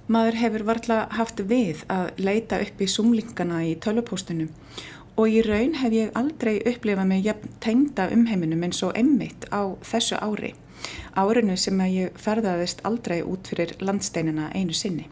[0.08, 4.48] Maður hefur varla haft við að leita upp í sumlingana í tölvupóstunum
[5.20, 9.76] og í raun hef ég aldrei upplifað með jafn tengda umheiminum eins og emmitt á
[9.84, 10.54] þessu ári,
[11.16, 15.08] árinu sem að ég ferðaðist aldrei út fyrir landsteinina einu sinni.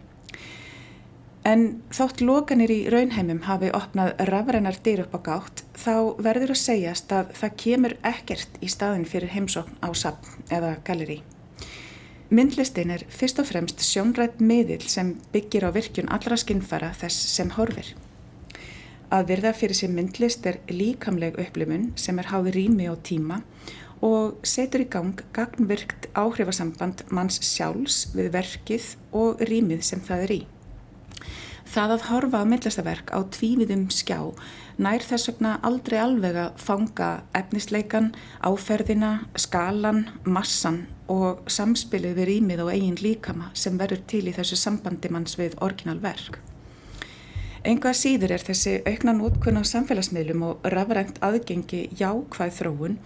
[1.44, 6.62] En þótt lokanir í raunheimum hafi opnað rafrænar dyr upp á gátt, þá verður að
[6.62, 11.20] segjast að það kemur ekkert í staðin fyrir heimsókn á sapn eða galeri.
[12.32, 17.52] Myndlistin er fyrst og fremst sjónrætt miðil sem byggir á virkjun allra skinnfara þess sem
[17.58, 17.92] horfir.
[19.12, 23.42] Að virða fyrir sér myndlist er líkamleg upplifun sem er háði rými og tíma
[24.04, 30.34] og setur í gang gagnvirkt áhrifasamband manns sjálfs við verkið og rýmið sem það er
[30.34, 30.40] í.
[31.74, 34.18] Það að horfa á myndlistaverk á tvíviðum skjá
[34.78, 38.12] nær þess vegna aldrei alveg að fanga efnisleikan,
[38.44, 44.60] áferðina, skalan, massan og samspilið við rýmið og eigin líkama sem verður til í þessu
[44.60, 46.38] sambandi manns við orginalverk.
[47.64, 52.96] Enga síður er þessi aukna nótkunn á samfélagsmiðlum og rafrænt aðgengi jákvæð þróun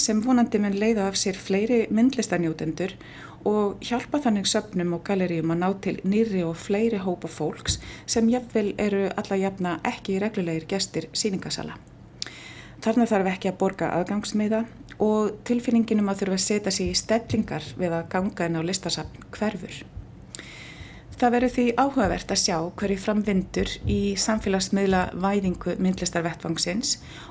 [0.00, 2.94] sem vonandi mun leiða af sér fleiri myndlistanjótendur
[3.50, 7.76] og hjálpa þannig söpnum og galeríum að ná til nýri og fleiri hópa fólks
[8.08, 11.76] sem jafnvel eru alla jafna ekki reglulegir gestir síningasala.
[12.80, 14.62] Þarna þarf ekki að borga aðgangsmiða
[14.96, 19.28] og tilfinninginum að þurfa að setja sig í stellingar við að ganga inn á listasapn
[19.36, 19.84] hverfur.
[21.16, 26.90] Það verður því áhugavert að sjá hverju framvindur í samfélagsmiðla væðingu myndlistarvettvangsins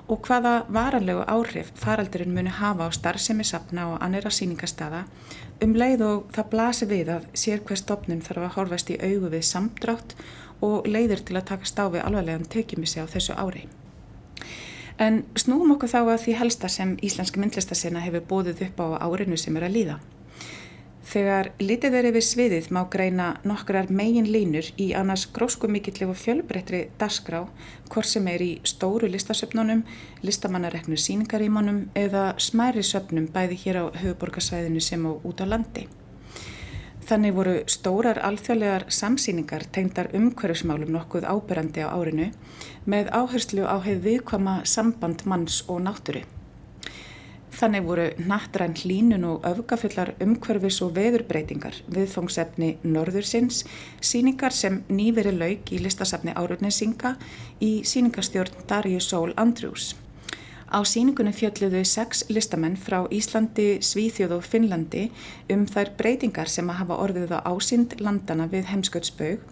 [0.10, 5.04] og hvaða varanlegu áhrif faraldurinn muni hafa á starfsemi sapna og annira síningastada
[5.62, 9.30] um leið og það blasi við að sér hver stopnum þarf að horfast í augu
[9.36, 10.18] við samdrátt
[10.66, 13.68] og leiðir til að taka stáfi alvarlegan tekjumissi á þessu ári.
[14.98, 19.38] En snúum okkur þá að því helsta sem Íslenski myndlistasina hefur bóðið upp á árinu
[19.38, 20.02] sem er að líða.
[21.06, 26.80] Þegar litið er yfir sviðið má greina nokkrar megin línur í annars gróskumikillig og fjölbreyttri
[26.98, 27.44] dasgrá,
[27.94, 29.84] hvort sem er í stóru listasöfnunum,
[30.26, 35.86] listamannareknu síningarímanum eða smæri söfnum bæði hér á höfuborgarsvæðinu sem á út á landi.
[37.06, 42.32] Þannig voru stórar alþjóðlegar samsýningar tengdar umhverfsmálum nokkuð áberandi á árinu
[42.90, 46.26] með áherslu á hefð viðkvama samband manns og nátturu.
[47.56, 53.62] Þannig voru nattræn hlínun og öfgafullar umhverfis og veðurbreytingar viðfóngsefni Norðursins,
[54.04, 57.14] síningar sem nýveri lauk í listasafni Árurnesinga
[57.64, 59.94] í síningastjórn Darju Sól Andrús.
[60.68, 65.06] Á síningunum fjalluðu sex listamenn frá Íslandi, Svíþjóð og Finnlandi
[65.54, 69.48] um þær breytingar sem að hafa orðið á ásýnd landana við heimskautsbaug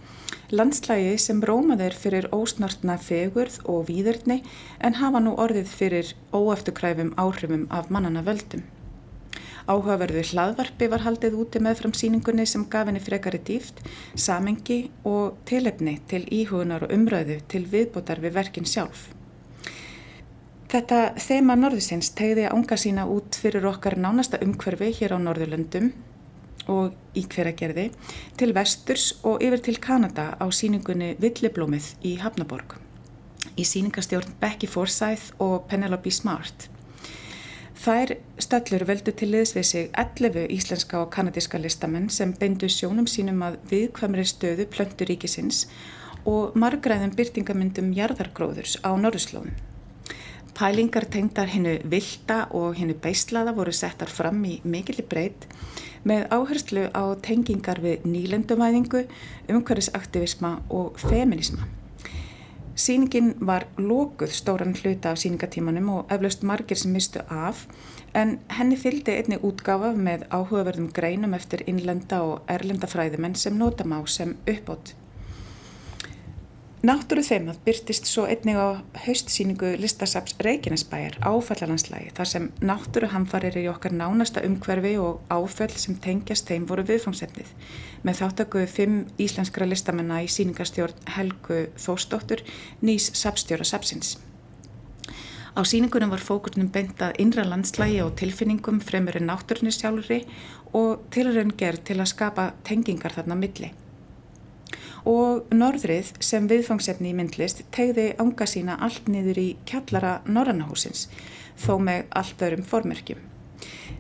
[0.52, 4.42] Landslægi sem rómaðir fyrir ósnortna fegurð og výðurni
[4.84, 8.66] en hafa nú orðið fyrir óefturkræfum áhrifum af mannana völdum.
[9.64, 13.80] Áhugaverðu hlaðvarpi var haldið úti með fram síningunni sem gaf henni frekari dýft,
[14.20, 19.14] samengi og tilefni til íhugunar og umröðu til viðbútar við verkin sjálf.
[20.74, 25.94] Þetta þema norðusins tegði ánga sína út fyrir okkar nánasta umhverfi hér á Norðurlöndum
[26.72, 27.90] og í hveragerði
[28.40, 32.78] til vesturs og yfir til Kanada á síningunni Villiblómið í Hafnaborg
[33.58, 36.70] í síningastjórn Becky Forsyth og Penelope Smart.
[37.84, 43.10] Þær stallur veldu til liðs við sig 11 íslenska og kanadíska listamenn sem beindu sjónum
[43.10, 45.66] sínum að viðkvæmri stöðu plönturíkisins
[46.30, 49.52] og margræðum byrtingamyndum jarðargróðurs á Norðurslóðum.
[50.54, 55.48] Pælingar tengdar hennu vilda og hennu beislaða voru settar fram í mikilli breytt
[56.08, 59.06] með áherslu á tengingar við nýlenduvæðingu,
[59.52, 61.68] umhverfisaktivisma og feminisma.
[62.76, 67.68] Sýningin var lókuð stóran hluta af síningatímanum og eflaust margir sem mistu af
[68.18, 73.86] en henni fylgdi einni útgafa með áhugaverðum greinum eftir innlenda og erlenda fræðimenn sem nota
[73.86, 74.96] má sem uppbót.
[76.84, 83.70] Náttúru þeimað byrtist svo einnig á haustsýningu listasaps Reykjanesbæjar áfallalandslægi þar sem náttúru hamfarir í
[83.72, 87.54] okkar nánasta umhverfi og áföll sem tengjast þeim voru viðfangsefnið
[88.04, 92.44] með þáttöku fimm íslenskra listamenna í sýningastjórn Helgu Þóstóttur
[92.84, 94.18] nýs sapstjóra sapsins.
[95.56, 100.20] Á síningunum var fókurnum beintað innra landslægi og tilfinningum fremur en náttúrunni sjálfuri
[100.76, 103.72] og tilraun gerð til að skapa tengingar þarna milli
[105.10, 111.10] og norðrið sem viðfangsefni í myndlist tegði ánga sína allt niður í kjallara Norrannahúsins
[111.60, 113.22] þó með allt öðrum formerkjum.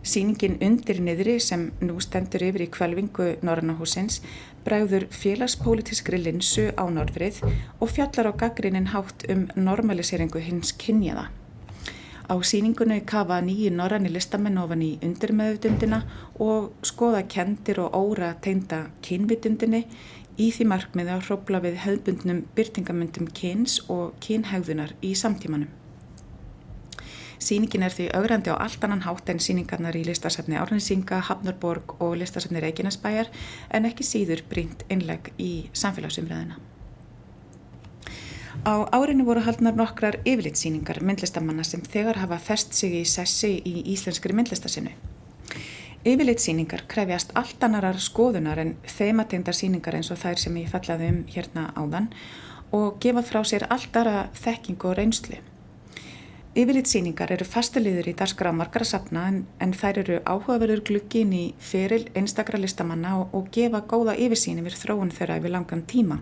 [0.03, 4.19] Sýningin undir niðri sem nú stendur yfir í kvelvingu Norrannahúsins
[4.65, 7.39] bræður félagspolítiskri linsu á norðrið
[7.79, 11.29] og fjallar á gaggrinin hátt um normaliseringu hins kynjaða.
[12.23, 15.99] Á síningunni kafa nýju norranni listamenn ofan í undirmeðutundina
[16.39, 19.83] og skoða kendir og óra teinda kynvitundinni
[20.37, 25.71] í því markmiði að hrópla við hefðbundnum byrtingamöndum kyns og kynhægðunar í samtímanum.
[27.43, 32.15] Sýningin er því augrandi á allt annan hátt en sýningarnar í listasafni Árnisinga, Hafnarborg og
[32.21, 33.31] listasafni Reykjanesbæjar
[33.69, 36.61] en ekki síður brínt innleg í samfélagsumræðina.
[38.63, 43.81] Á árinu voru haldnar nokkrar yfirlitsýningar myndlistamanna sem þegar hafa fest sig í sessi í
[43.91, 44.93] íslenskri myndlistasinu.
[46.03, 51.21] Yfirleitsýningar krefjast allt annarar skoðunar en þeimatengdar síningar eins og þær sem ég fallaði um
[51.31, 52.09] hérna áðan
[52.75, 55.39] og gefa frá sér allt aðra þekking og reynslu.
[56.59, 62.03] Yfirleitsýningar eru fastuliður í darskara margara sapna en, en þær eru áhugaverður glukkin í feril
[62.19, 66.19] einstakra listamanna og, og gefa góða yfirsýn yfir þróun þeirra yfir langan tíma.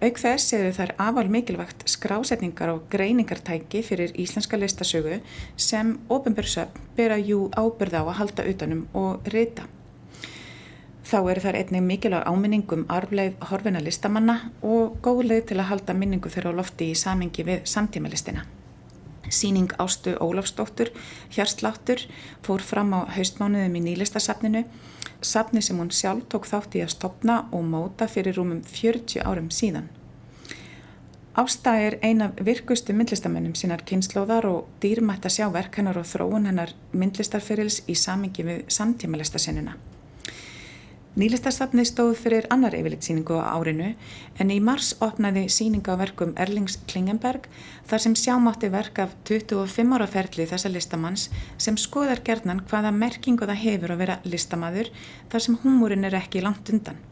[0.00, 5.18] Auk þess eru þær afal mikilvægt skrásetningar og greiningartæki fyrir íslenska listasögu
[5.60, 9.66] sem ofinbjörnsöfn bera jú ábyrð á að halda utanum og reyta.
[11.04, 15.98] Þá eru þær einnig mikilvæg áminningum arfleið horfina listamanna og góð leið til að halda
[16.00, 18.46] minningu þeirra á lofti í samingi við samtímalistina.
[19.28, 20.94] Sýning Ástu Ólafsdóttur,
[21.28, 22.06] Hjarsláttur,
[22.40, 24.64] fór fram á haustmánuðum í nýlistasafninu,
[25.22, 29.50] safni sem hún sjálf tók þátt í að stopna og móta fyrir rúmum 40 árum
[29.54, 29.88] síðan.
[31.40, 36.08] Ásta er eina af virkustu myndlistamennum sínar kynnslóðar og dýrmætt að sjá verk hennar og
[36.10, 39.76] þróun hennar myndlistarferils í samingi við samtímalistasinnina.
[41.18, 43.88] Nýlistasafni stóð fyrir annar yfirlitsýningu á árinu
[44.38, 47.48] en í mars opnaði síninga á verkum Erlings Klingenberg
[47.90, 51.26] þar sem sjámátti verk af 25 ára ferli þessa listamanns
[51.58, 54.92] sem skoðar gerðnan hvaða merkingu það hefur að vera listamaður
[55.32, 57.02] þar sem húmúrin er ekki langt undan.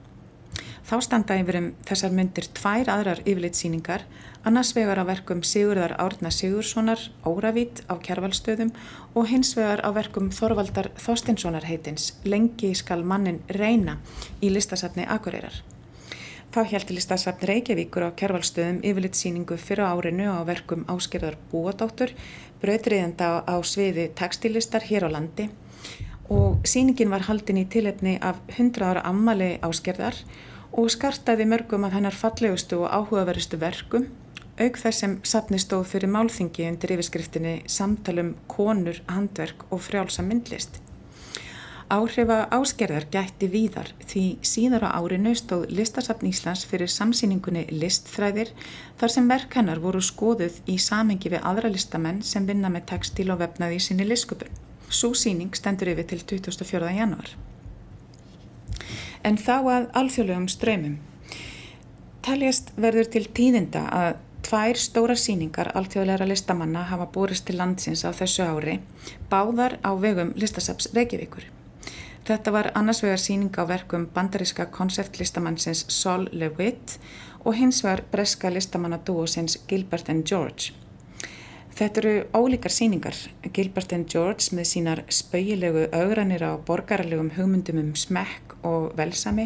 [0.87, 4.07] Þá standa yfir um þessar myndir tvær aðrar yfirleitsýningar,
[4.49, 8.71] annars vegar á verkum Sigurðar Árna Sigurssonar, Óravít á Kjærvalstöðum
[9.13, 13.99] og hins vegar á verkum Þorvaldar Þorstinssonar heitins, Lengi skal mannin reyna
[14.41, 15.53] í listasafni Akureyrar.
[16.49, 22.15] Þá hjælti listasafni Reykjavíkur á Kjærvalstöðum yfirleitsýningu fyrir árinu á verkum Áskerðar Búadóttur,
[22.63, 25.51] brautriðenda á sviði textilistar hér á landi
[26.33, 30.17] og síningin var haldin í tilefni af 100 ára ammali Áskerðar
[30.73, 34.09] og skartaði mörgum af hennar fallegustu og áhugaverustu verkum,
[34.61, 40.81] auk þess sem safni stóð fyrir málþingi undir yfirskriftinni Samtalum konur, handverk og frjálsa myndlist.
[41.89, 48.53] Áhrifa áskerðar gætti víðar því síðar á árinu stóð Listasafn Íslands fyrir samsýningunni Listþræðir
[49.01, 53.31] þar sem verk hennar voru skoðuð í samengi við aðra listamenn sem vinna með textil
[53.33, 54.53] og vefnaði í sinni listkupun.
[54.91, 56.93] Sú síning stendur yfir til 24.
[56.93, 57.39] januar
[59.27, 60.97] en þá að alþjóðlegum ströymum.
[62.25, 64.19] Taljast verður til tíðinda að
[64.49, 68.79] tvær stóra síningar alþjóðlegra listamanna hafa búrist til landsins á þessu ári,
[69.29, 71.45] báðar á vegum listasaps Reykjavíkur.
[72.25, 76.97] Þetta var annars vegar síning á verkum bandaríska konceptlistamannsins Sol LeWitt
[77.45, 80.73] og hins var breska listamannadúosins Gilbert and George.
[81.79, 83.15] Þetta eru ólíkar síningar.
[83.55, 89.45] Gilbert and George með sínar spauilegu augranir á borgarlegum hugmyndum um smekk og velsami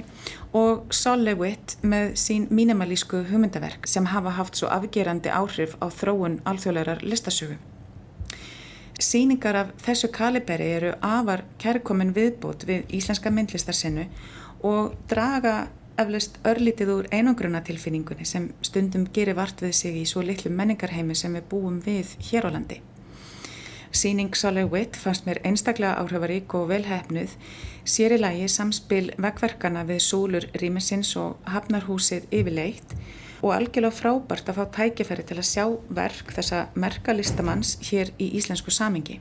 [0.56, 6.38] og Sol LeWitt með sín mínimalísku hugmyndaverk sem hafa haft svo afgerandi áhrif á þróun
[6.48, 7.58] alþjóðlegar listasögu.
[8.96, 14.08] Síningar af þessu kaliberi eru afar kærkomin viðbót við íslenska myndlistarsinnu
[14.64, 15.66] og draga
[16.00, 21.34] eflaust örlítið úr einangrunnatilfinningunni sem stundum gerir vart við sig í svo litlu menningarheimi sem
[21.36, 22.80] við búum við hér á landi.
[23.92, 27.34] Sýning Solveig Witt fannst mér einstaklega áhrifarík og velhæfnuð,
[27.84, 32.96] sér í lagi samspil vekkverkana við súlur rýminsins og hafnarhúsið yfirleitt
[33.42, 38.72] og algjörlega frábært að fá tækifæri til að sjá verk þessa merkalistamanns hér í íslensku
[38.72, 39.20] samingi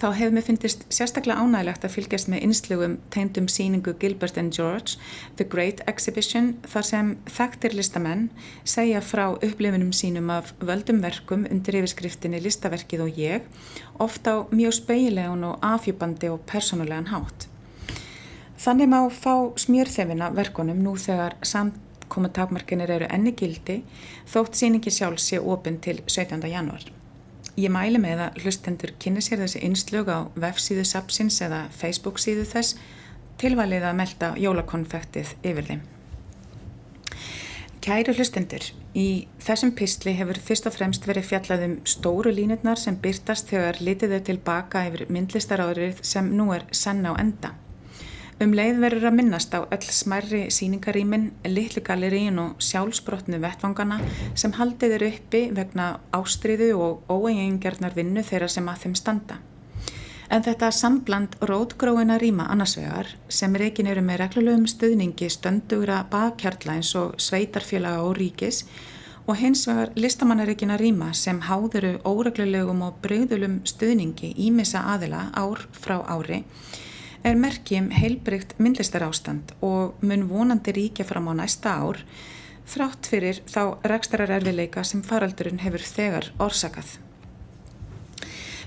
[0.00, 4.96] þá hefur mér fyndist sérstaklega ánægilegt að fylgjast með innslugum teindum síningu Gilbert and George
[5.36, 8.30] The Great Exhibition þar sem þekktir listamenn
[8.64, 13.48] segja frá upplifinum sínum af völdum verkum undir yfirskriftinni listaverkið og ég
[14.00, 17.50] ofta á mjög speilegun og afhjúbandi og persónulegan hátt.
[18.60, 23.82] Þannig má fá smjörþefina verkunum nú þegar samkoma takmarkinir eru enni gildi
[24.32, 26.48] þótt síningi sjálf sé opinn til 17.
[26.48, 26.88] janúar.
[27.60, 32.46] Ég mæli með að hlustendur kynni sér þessi innslög á vefsíðu sapsins eða Facebook síðu
[32.48, 32.78] þess
[33.40, 35.82] tilvalið að melda jólakonfektið yfir þeim.
[37.84, 42.96] Kæru hlustendur, í þessum pistli hefur fyrst og fremst verið fjallað um stóru línutnar sem
[43.00, 47.54] byrtast þegar litið þau tilbaka yfir myndlistarárið sem nú er senn á enda.
[48.40, 53.98] Um leið verður að minnast á öll smærri síningarýmin, litlu galleríin og sjálfsbrotnu vettvangana
[54.32, 59.38] sem haldið eru uppi vegna ástriðu og óeigingjarnar vinnu þeirra sem að þeim standa.
[60.32, 66.96] En þetta sambland rótgróina rýma annarsvegar sem reikin eru með reglulegum stuðningi stöndugra bakkjartla eins
[66.96, 68.64] og sveitarfélaga og ríkis
[69.26, 75.98] og hins vegar listamannareikina rýma sem háðuru óreglulegum og breyðulum stuðningi ímissa aðila ár frá
[76.08, 76.46] ári
[77.26, 82.00] er merkjum heilbrygt myndlistar ástand og mun vonandi ríkja fram á næsta ár
[82.70, 83.62] þrátt fyrir þá
[83.92, 86.98] rekstarar erfileika sem faraldurinn hefur þegar orsakað.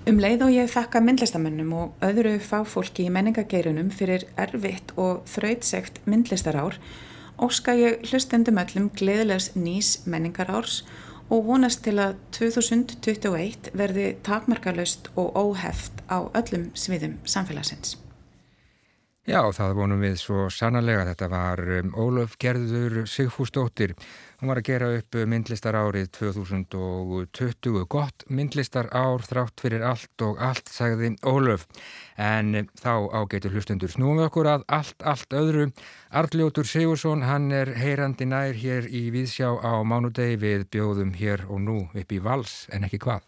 [0.03, 6.01] Um leið og ég þakka myndlistamennum og öðru fáfólki í menningageirunum fyrir erfitt og þrautsegt
[6.03, 6.75] myndlistarár
[7.39, 10.83] óska ég hlustendum öllum gleðilegs nýs menningarárs
[11.31, 18.02] og vonast til að 2021 verði takmarkalust og óheft á öllum sviðum samfélagsins.
[19.23, 21.05] Já, það vonum við svo sannarlega.
[21.07, 23.93] Þetta var um, Ólaf Gerður Sigfúsdóttir.
[24.41, 27.85] Hún var að gera upp myndlistar árið 2020.
[27.87, 31.63] Gott myndlistar ár þrátt fyrir allt og allt, sagði Ólaf.
[32.19, 35.69] En um, þá ágætu hlustundur snúum við okkur að allt, allt öðru.
[36.11, 41.63] Arljótur Sigursson, hann er heyrandi nær hér í Víðsjá á mánudegi við bjóðum hér og
[41.63, 43.23] nú upp í vals en ekki hvað.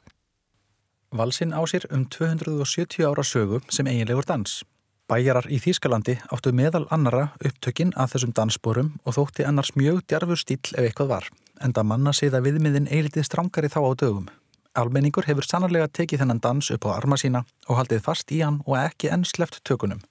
[1.15, 4.65] Valsinn á sér um 270 ára sögu sem eiginlegur dans.
[5.05, 10.39] Bæjarar í Þýskalandi áttu meðal annara upptökin að þessum dansbórum og þótti annars mjög djarfur
[10.41, 11.27] stíl ef eitthvað var,
[11.61, 14.31] en það manna siða viðmiðin eilitið strángari þá á dögum.
[14.73, 18.63] Almenningur hefur sannarlega tekið þennan dans upp á arma sína og haldið fast í hann
[18.65, 20.01] og ekki enn sleft tökunum.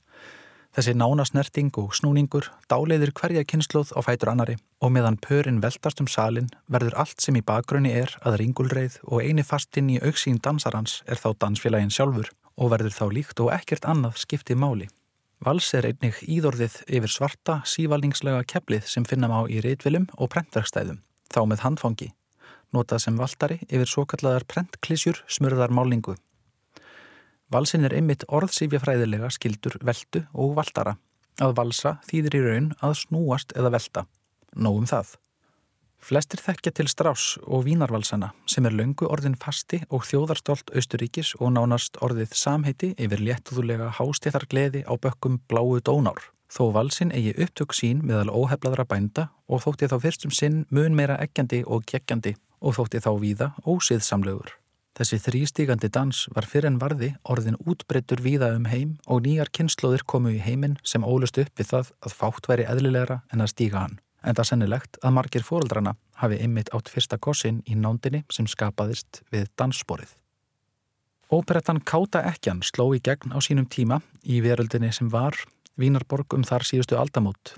[0.79, 6.07] Þessi nánasnerting og snúningur dáleiðir hverja kynnslóð á fætur annari og meðan pörin veltast um
[6.07, 11.01] salin verður allt sem í bakgrunni er að ringulreið og eini fastinn í auksín dansarans
[11.11, 14.89] er þá dansfélagin sjálfur og verður þá líkt og ekkert annað skiptið máli.
[15.45, 21.03] Vals er einnig íðorðið yfir svarta, sívalningslega keplið sem finna má í reitvilum og prentverkstæðum,
[21.29, 22.13] þá með handfangi,
[22.73, 26.17] notað sem valdari yfir svo kalladar prentklísjur smurðar málingu.
[27.53, 30.97] Valsin er einmitt orðsýfjafræðilega skildur veldu og valdara.
[31.43, 34.07] Að valsa þýðir í raun að snúast eða velta.
[34.55, 35.17] Nóum það.
[36.05, 41.55] Flestir þekkja til strás og vínarvalsana sem er löngu orðin fasti og þjóðarstolt Austuríkis og
[41.55, 46.21] nánast orðið samheiti yfir léttuðulega hástéttar gleði á bökkum bláu dónár.
[46.53, 51.17] Þó valsin eigi upptök sín meðal óhefladra bænda og þótti þá fyrstum sinn mun meira
[51.25, 54.53] ekkjandi og kekkjandi og þótti þá víða ósiðsamlegur.
[54.95, 60.05] Þessi þrýstígandi dans var fyrir en varði orðin útbreyttur víða um heim og nýjar kynnslóðir
[60.05, 63.87] komu í heiminn sem ólust upp við það að fátt væri eðlilegra en að stíga
[63.87, 68.49] hann en það sennilegt að margir fóreldrana hafi ymmit átt fyrsta kossin í nándinni sem
[68.51, 70.15] skapaðist við danssporið.
[71.33, 75.37] Óperettan Káta Ekjan sló í gegn á sínum tíma í veröldinni sem var
[75.81, 77.57] Vínarborg um þar síðustu aldamót.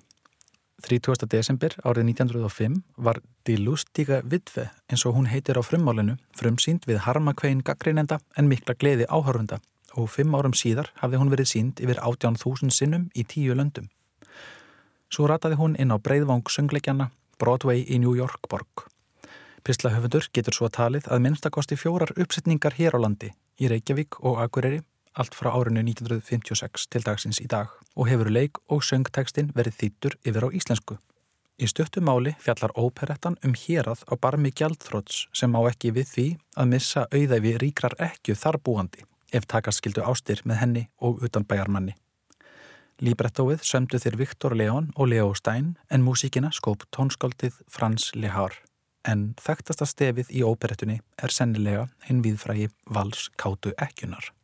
[0.84, 1.26] 30.
[1.32, 7.02] desember árið 1905 var Die Lustige Vidve eins og hún heitir á frummálinu frumsýnd við
[7.06, 9.58] harmakvein gaggreinenda en mikla gleði áhörunda
[9.96, 13.88] og fimm árum síðar hafði hún verið sínd yfir 18.000 sinnum í tíu löndum.
[15.12, 18.86] Svo rataði hún inn á breyðvang söngleikjana Broadway í New York borg.
[19.66, 24.82] Pislahöfundur getur svo talið að minnstakosti fjórar uppsetningar hér á landi í Reykjavík og Akureyri
[25.16, 30.16] allt frá árinu 1956 til dagsins í dag og hefur leik og söngtekstin verið þýttur
[30.28, 30.98] yfir á íslensku.
[31.56, 36.26] Í stöttu máli fjallar óperettan um hérað á barmi gjaldþróts sem á ekki við því
[36.60, 41.48] að missa auðæfi ríkrar ekki þar búandi ef takast skildu ástir með henni og utan
[41.48, 41.96] bæjarmanni.
[42.96, 48.56] Líbrettóið sömdu þeir Viktor León og Leo Stein en músíkina skóp tónskáldið Frans Lehár.
[49.04, 54.35] En þekktasta stefið í óperettunni er sennilega hinn viðfrægi Vals Kátu Ekkjunar.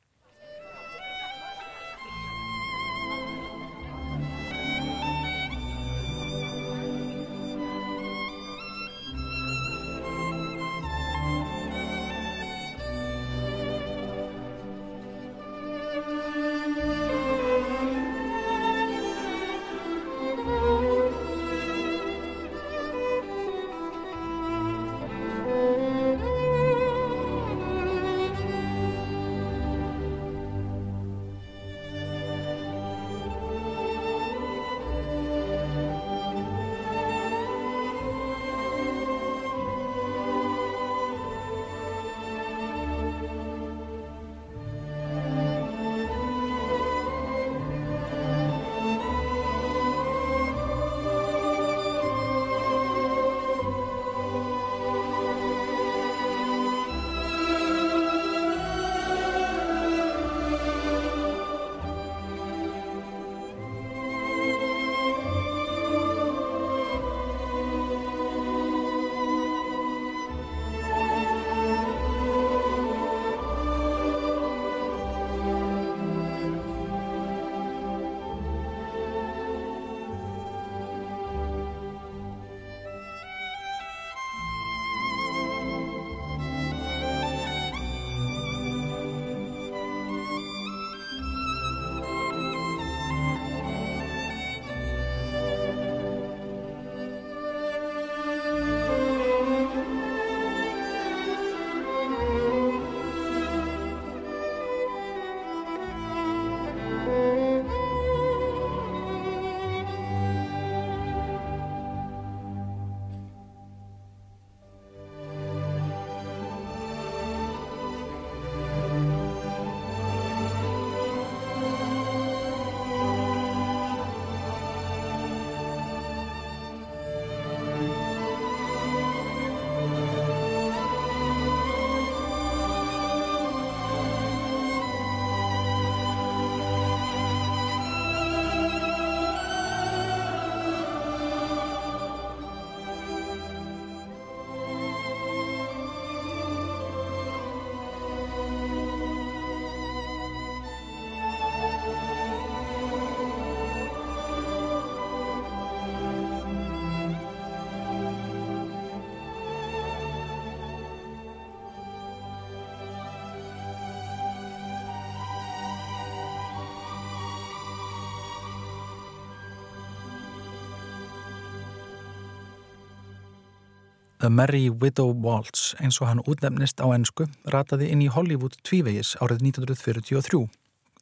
[174.22, 179.16] The Merry Widow Waltz eins og hann útnefnist á ennsku rataði inn í Hollywood tvívegis
[179.18, 180.44] árið 1943.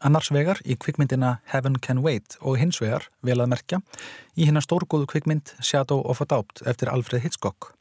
[0.08, 3.82] Annars vegar í kvikmyndina Heaven Can Wait og hins vegar, vel að merkja,
[4.40, 7.74] í hennar stórgóðu kvikmynd Shadow of a Doubt eftir Alfred Hitchcock.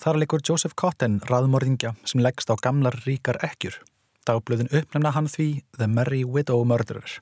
[0.00, 3.76] Þar leikur Joseph Cotton raðmörðingja sem leggst á gamlar ríkar ekkjur.
[4.24, 7.20] Dagblöðin uppnefna hann því The Merry Widow Murderer.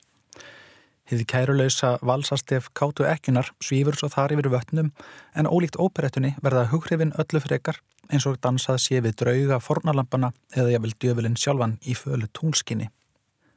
[1.11, 4.93] Þið kæruleysa valsastef kátu ekkunar svífur svo þar yfir vötnum
[5.35, 7.81] en ólíkt óperettunni verða hughrifin öllu frekar
[8.15, 12.91] eins og dansað sé við drauga fornalampana eða ég vil djöfulinn sjálfan í fölu túnskinni.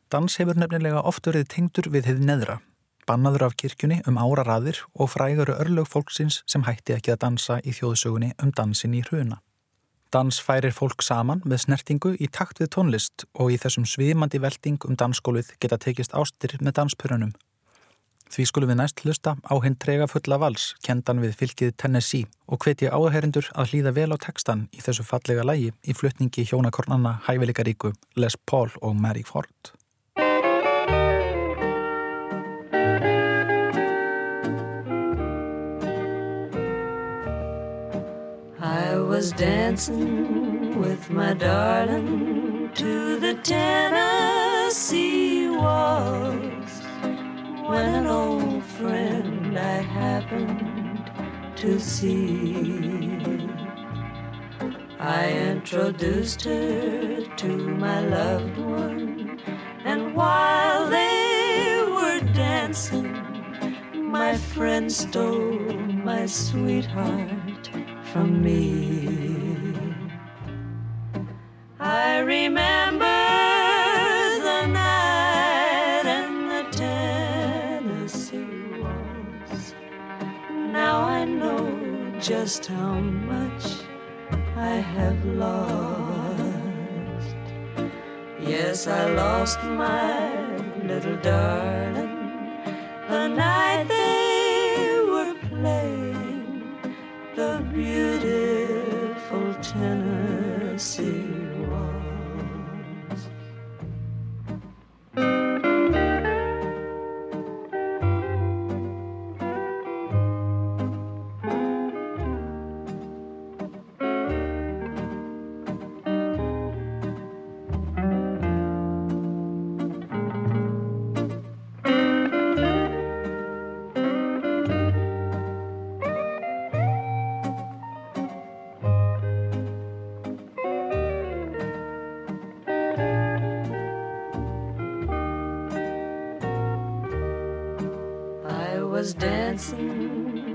[0.09, 2.57] Dans hefur nefnilega oft verið tengdur við þið neðra,
[3.05, 7.73] bannaður af kirkjunni um áraraðir og fræguru örlög fólksins sem hætti ekki að dansa í
[7.77, 9.43] þjóðsögunni um dansin í hruna.
[10.13, 14.77] Dans færir fólk saman með snertingu í takt við tónlist og í þessum svimandi velding
[14.85, 17.31] um dansskólið geta tekist ástir með danspörunum.
[18.29, 22.61] Því skulum við næst hlusta á hinn trega fulla vals, kendan við fylkið Tennessee og
[22.61, 27.95] hveti áherindur að hlýða vel á textan í þessu fallega lægi í flutningi hjónakornanna hæfileikaríku
[28.13, 29.73] Les Paul og Mary Ford.
[39.23, 46.81] Was dancing with my darling to the Tennessee waltz
[47.69, 51.09] when an old friend I happened
[51.55, 53.47] to see.
[54.99, 59.39] I introduced her to my loved one,
[59.85, 63.13] and while they were dancing,
[63.93, 65.71] my friend stole
[66.09, 67.69] my sweetheart
[68.11, 69.02] from me.
[82.23, 83.65] Just how much
[84.55, 85.65] I have lost.
[88.39, 90.57] Yes, I lost my
[90.87, 92.15] little darling
[93.09, 94.12] the night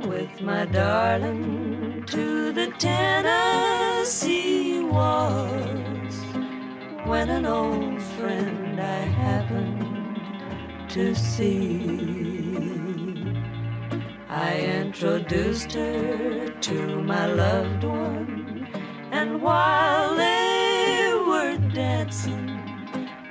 [0.07, 6.17] with my darling to the Tennessee waltz
[7.05, 10.21] when an old friend I happened
[10.91, 12.19] to see.
[14.29, 18.69] I introduced her to my loved one,
[19.11, 22.61] and while they were dancing,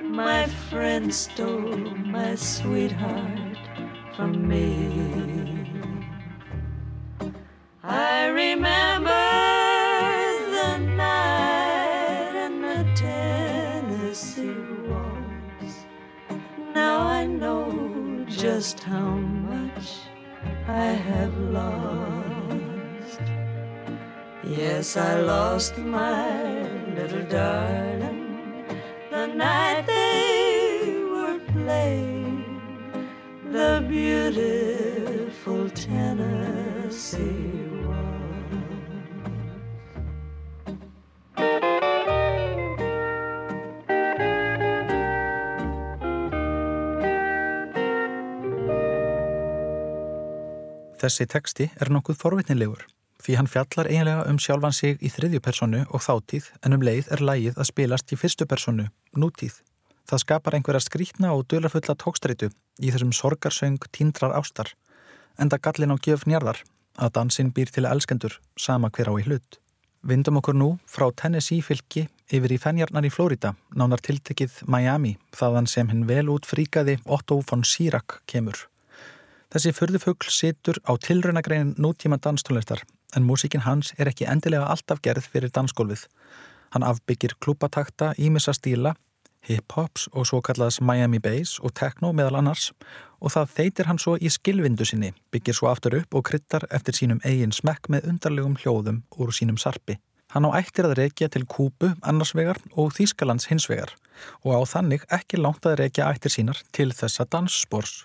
[0.02, 1.76] my friend stole
[2.16, 3.58] my sweetheart
[4.16, 5.37] from me.
[7.90, 9.08] I remember
[10.56, 14.54] the night in the Tennessee
[14.86, 15.86] waltz.
[16.74, 20.00] Now I know just how much
[20.66, 23.22] I have lost.
[24.44, 28.66] Yes, I lost my little darling
[29.10, 32.44] the night they were playing
[33.50, 37.67] the beautiful Tennessee
[50.98, 52.86] Þessi teksti er nokkuð forvitnilegur
[53.22, 57.10] því hann fjallar eiginlega um sjálfan sig í þriðju personu og þáttíð en um leið
[57.14, 58.88] er lægið að spilast í fyrstu personu,
[59.18, 59.58] nútíð.
[60.08, 64.72] Það skapar einhverja skrítna og dölarfulla tókstreitu í þessum sorgarsöng tíndrar ástar
[65.38, 66.62] en það gallin á gjöf njarðar
[66.98, 69.58] að dansinn býr til elskendur sama hver á í hlut.
[70.02, 75.66] Vindum okkur nú frá Tennessee fylki yfir í fennjarnar í Flórida, nánar tiltekið Miami, þaðan
[75.66, 78.68] sem hinn vel út fríkaði Otto von Sirac kemur.
[79.48, 82.82] Þessi förðufugl situr á tilraunagreinin nútíma danstónlistar
[83.16, 86.02] en músikinn hans er ekki endilega alltaf gerð fyrir dansgólfið.
[86.74, 88.92] Hann afbyggir klúpatakta, ímissa stíla,
[89.48, 92.72] hip-hops og svo kallaðas Miami Bass og techno meðal annars
[93.24, 96.98] og það þeitir hann svo í skilvindu sinni, byggir svo aftur upp og kryttar eftir
[96.98, 99.96] sínum eigin smekk með undarlegum hljóðum úr sínum sarpi.
[100.34, 103.96] Hann á ættir að reykja til Kúbu annarsvegar og Þýskalands hinsvegar
[104.44, 108.04] og á þannig ekki langt að reykja ættir sínar til þessa dansspors.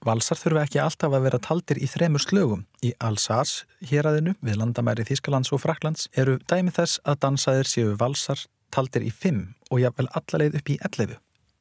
[0.00, 2.62] Valsar þurfa ekki alltaf að vera taldir í þremur slögum.
[2.80, 8.46] Í Alsace, héræðinu við landamæri Þýskalands og Fraklands eru dæmi þess að dansaðir séu valsar
[8.72, 11.18] taldir í fimm og jáfnvel allaleið upp í ellefu.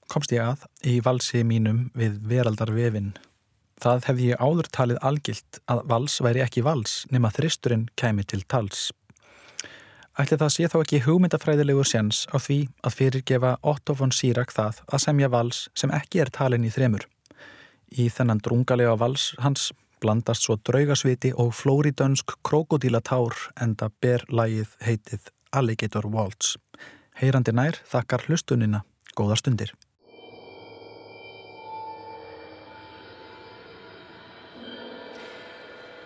[0.09, 3.11] Komst ég að í valsi mínum við veraldarvefin.
[3.83, 8.41] Það hefði ég áður talið algilt að vals væri ekki vals nema þristurinn kæmi til
[8.47, 8.89] tals.
[10.19, 14.81] Ætli það sé þá ekki hugmyndafræðilegur séns á því að fyrirgefa Otto von Sýrak það
[14.87, 17.05] að semja vals sem ekki er talin í þremur.
[17.89, 24.75] Í þennan drungalega vals hans blandast svo draugasviti og flóridönsk krokodílatár en það ber lagið
[24.85, 26.55] heitið Alligator Waltz.
[27.19, 28.83] Heyrandi nær þakkar hlustunina.
[29.17, 29.73] Góða stundir.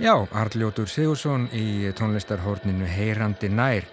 [0.02, 3.86] Já, Arljótur Sigursson í tónlistarhórninu Heyrandi nær.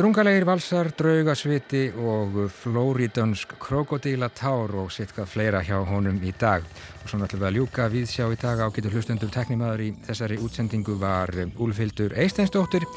[0.00, 6.64] Drungalegir valsar, draugasviti og flóridönsk krokodílatár og sitt hvað fleira hjá honum í dag.
[7.02, 10.96] Og svo náttúrulega ljúka við sjá í dag á getur hlustendur teknimaður í þessari útsendingu
[11.02, 12.88] var Úlfildur Eisteinsdóttir.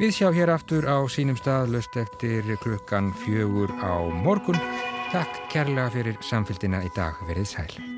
[0.00, 4.56] Við sjá hér aftur á sínum stað löst eftir klukkan fjögur á morgun.
[5.12, 7.20] Takk kærlega fyrir samfélgina í dag.
[7.28, 7.97] Verið sæl.